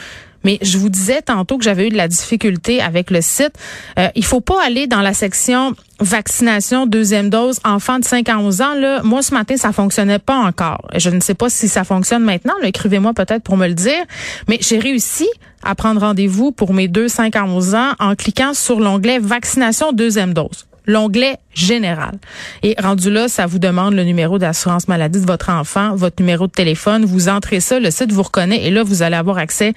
Mais 0.46 0.58
je 0.62 0.78
vous 0.78 0.90
disais 0.90 1.22
tantôt 1.22 1.58
que 1.58 1.64
j'avais 1.64 1.88
eu 1.88 1.90
de 1.90 1.96
la 1.96 2.06
difficulté 2.06 2.80
avec 2.80 3.10
le 3.10 3.20
site. 3.20 3.54
Euh, 3.98 4.06
il 4.14 4.24
faut 4.24 4.40
pas 4.40 4.64
aller 4.64 4.86
dans 4.86 5.00
la 5.00 5.12
section 5.12 5.74
vaccination 5.98 6.86
deuxième 6.86 7.30
dose 7.30 7.58
enfants 7.64 7.98
de 7.98 8.04
5 8.04 8.28
à 8.28 8.38
11 8.38 8.60
ans 8.60 8.74
là. 8.74 9.02
Moi 9.02 9.22
ce 9.22 9.34
matin 9.34 9.56
ça 9.56 9.72
fonctionnait 9.72 10.20
pas 10.20 10.36
encore. 10.36 10.86
Je 10.94 11.10
ne 11.10 11.18
sais 11.18 11.34
pas 11.34 11.50
si 11.50 11.66
ça 11.66 11.82
fonctionne 11.82 12.22
maintenant. 12.22 12.54
Écrivez-moi 12.62 13.12
peut-être 13.12 13.42
pour 13.42 13.56
me 13.56 13.66
le 13.66 13.74
dire. 13.74 14.04
Mais 14.46 14.58
j'ai 14.60 14.78
réussi 14.78 15.26
à 15.64 15.74
prendre 15.74 16.00
rendez-vous 16.00 16.52
pour 16.52 16.72
mes 16.72 16.86
deux 16.86 17.08
5 17.08 17.34
à 17.34 17.44
11 17.44 17.74
ans 17.74 17.92
en 17.98 18.14
cliquant 18.14 18.54
sur 18.54 18.78
l'onglet 18.78 19.18
vaccination 19.18 19.90
deuxième 19.90 20.32
dose. 20.32 20.68
L'onglet 20.86 21.38
Et 22.62 22.76
rendu 22.78 23.10
là, 23.10 23.28
ça 23.28 23.46
vous 23.46 23.58
demande 23.58 23.94
le 23.94 24.04
numéro 24.04 24.38
d'assurance 24.38 24.88
maladie 24.88 25.20
de 25.20 25.26
votre 25.26 25.50
enfant, 25.50 25.96
votre 25.96 26.16
numéro 26.20 26.46
de 26.46 26.52
téléphone. 26.52 27.04
Vous 27.04 27.28
entrez 27.28 27.60
ça, 27.60 27.80
le 27.80 27.90
site 27.90 28.12
vous 28.12 28.22
reconnaît 28.22 28.64
et 28.64 28.70
là, 28.70 28.82
vous 28.82 29.02
allez 29.02 29.16
avoir 29.16 29.38
accès 29.38 29.72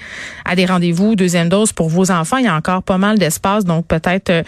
à 0.46 0.56
des 0.56 0.66
rendez-vous 0.66 1.16
deuxième 1.16 1.50
dose 1.50 1.72
pour 1.72 1.90
vos 1.90 2.12
enfants. 2.12 2.38
Il 2.38 2.46
y 2.46 2.48
a 2.48 2.56
encore 2.56 2.84
pas 2.84 2.98
mal 2.98 3.18
d'espace, 3.18 3.66
donc 3.66 3.88
peut-être 3.88 4.30
euh, 4.30 4.44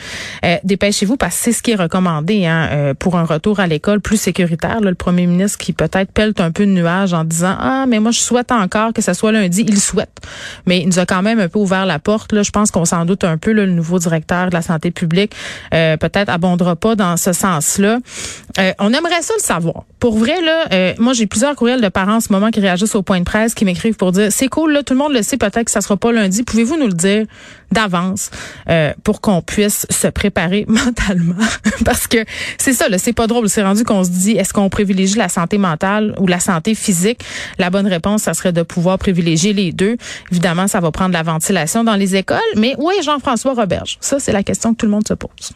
euh, 0.45 0.57
dépêchez-vous 0.63 1.17
parce 1.17 1.35
que 1.37 1.43
c'est 1.43 1.51
ce 1.53 1.61
qui 1.61 1.71
est 1.71 1.75
recommandé 1.75 2.45
hein, 2.45 2.67
euh, 2.71 2.93
pour 2.93 3.17
un 3.17 3.23
retour 3.23 3.59
à 3.59 3.67
l'école 3.67 4.01
plus 4.01 4.17
sécuritaire. 4.17 4.81
le 4.81 4.95
premier 4.95 5.25
ministre 5.25 5.57
qui 5.57 5.73
peut-être 5.73 6.11
pèle 6.11 6.33
un 6.39 6.51
peu 6.51 6.65
de 6.65 6.71
nuages 6.71 7.13
en 7.13 7.23
disant 7.23 7.55
ah 7.59 7.85
mais 7.87 7.99
moi 7.99 8.11
je 8.11 8.19
souhaite 8.19 8.51
encore 8.51 8.93
que 8.93 9.01
ça 9.01 9.13
soit 9.13 9.31
lundi. 9.31 9.65
Il 9.67 9.79
souhaite, 9.79 10.17
mais 10.65 10.79
il 10.81 10.87
nous 10.87 10.99
a 10.99 11.05
quand 11.05 11.21
même 11.21 11.39
un 11.39 11.47
peu 11.47 11.59
ouvert 11.59 11.85
la 11.85 11.99
porte. 11.99 12.33
Là, 12.33 12.43
je 12.43 12.51
pense 12.51 12.71
qu'on 12.71 12.85
s'en 12.85 13.05
doute 13.05 13.23
un 13.23 13.37
peu. 13.37 13.51
le 13.51 13.65
nouveau 13.65 13.99
directeur 13.99 14.49
de 14.49 14.53
la 14.53 14.61
santé 14.61 14.91
publique 14.91 15.33
peut-être 15.71 16.29
abondera 16.29 16.75
pas 16.75 16.95
dans 16.95 17.17
ce 17.21 17.34
sens-là. 17.34 17.99
Euh, 18.60 18.73
on 18.79 18.93
aimerait 18.93 19.21
ça 19.21 19.34
le 19.38 19.43
savoir. 19.43 19.86
Pour 19.99 20.17
vrai, 20.17 20.41
là, 20.41 20.65
euh, 20.73 20.93
moi, 20.97 21.13
j'ai 21.13 21.27
plusieurs 21.27 21.55
courriels 21.55 21.81
de 21.81 21.88
parents 21.88 22.15
en 22.15 22.19
ce 22.19 22.34
moment 22.34 22.49
qui 22.49 22.60
réagissent 22.60 22.95
au 22.95 23.03
point 23.03 23.19
de 23.19 23.23
presse, 23.23 23.53
qui 23.53 23.65
m'écrivent 23.65 23.95
pour 23.95 24.12
dire, 24.12 24.31
c'est 24.31 24.47
cool, 24.47 24.73
là, 24.73 24.84
tout 24.84 24.93
le 24.93 24.99
monde 24.99 25.13
le 25.13 25.21
sait, 25.21 25.38
peut-être 25.38 25.65
que 25.65 25.71
ça 25.71 25.81
sera 25.81 25.95
pas 25.95 26.12
lundi. 26.12 26.43
Pouvez-vous 26.43 26.77
nous 26.77 26.88
le 26.88 26.93
dire 26.93 27.25
d'avance 27.71 28.31
euh, 28.69 28.93
pour 29.03 29.21
qu'on 29.21 29.41
puisse 29.41 29.86
se 29.89 30.07
préparer 30.07 30.65
mentalement? 30.67 31.36
Parce 31.86 32.07
que 32.07 32.25
c'est 32.57 32.73
ça, 32.73 32.89
là, 32.89 32.97
c'est 32.97 33.13
pas 33.13 33.27
drôle. 33.27 33.47
C'est 33.47 33.63
rendu 33.63 33.84
qu'on 33.84 34.03
se 34.03 34.10
dit, 34.10 34.31
est-ce 34.31 34.53
qu'on 34.53 34.69
privilégie 34.69 35.15
la 35.15 35.29
santé 35.29 35.57
mentale 35.57 36.15
ou 36.19 36.27
la 36.27 36.39
santé 36.39 36.75
physique? 36.75 37.21
La 37.57 37.69
bonne 37.69 37.88
réponse, 37.88 38.23
ça 38.23 38.34
serait 38.34 38.53
de 38.53 38.63
pouvoir 38.63 38.97
privilégier 38.97 39.53
les 39.53 39.71
deux. 39.71 39.97
Évidemment, 40.31 40.67
ça 40.67 40.79
va 40.79 40.91
prendre 40.91 41.13
la 41.13 41.23
ventilation 41.23 41.84
dans 41.84 41.95
les 41.95 42.15
écoles. 42.15 42.39
Mais 42.57 42.75
oui, 42.79 42.95
Jean-François 43.03 43.53
Roberge, 43.53 43.97
ça, 44.01 44.19
c'est 44.19 44.34
la 44.34 44.43
question 44.43 44.73
que 44.73 44.77
tout 44.77 44.86
le 44.88 44.91
monde 44.91 45.07
se 45.07 45.13
pose. 45.13 45.51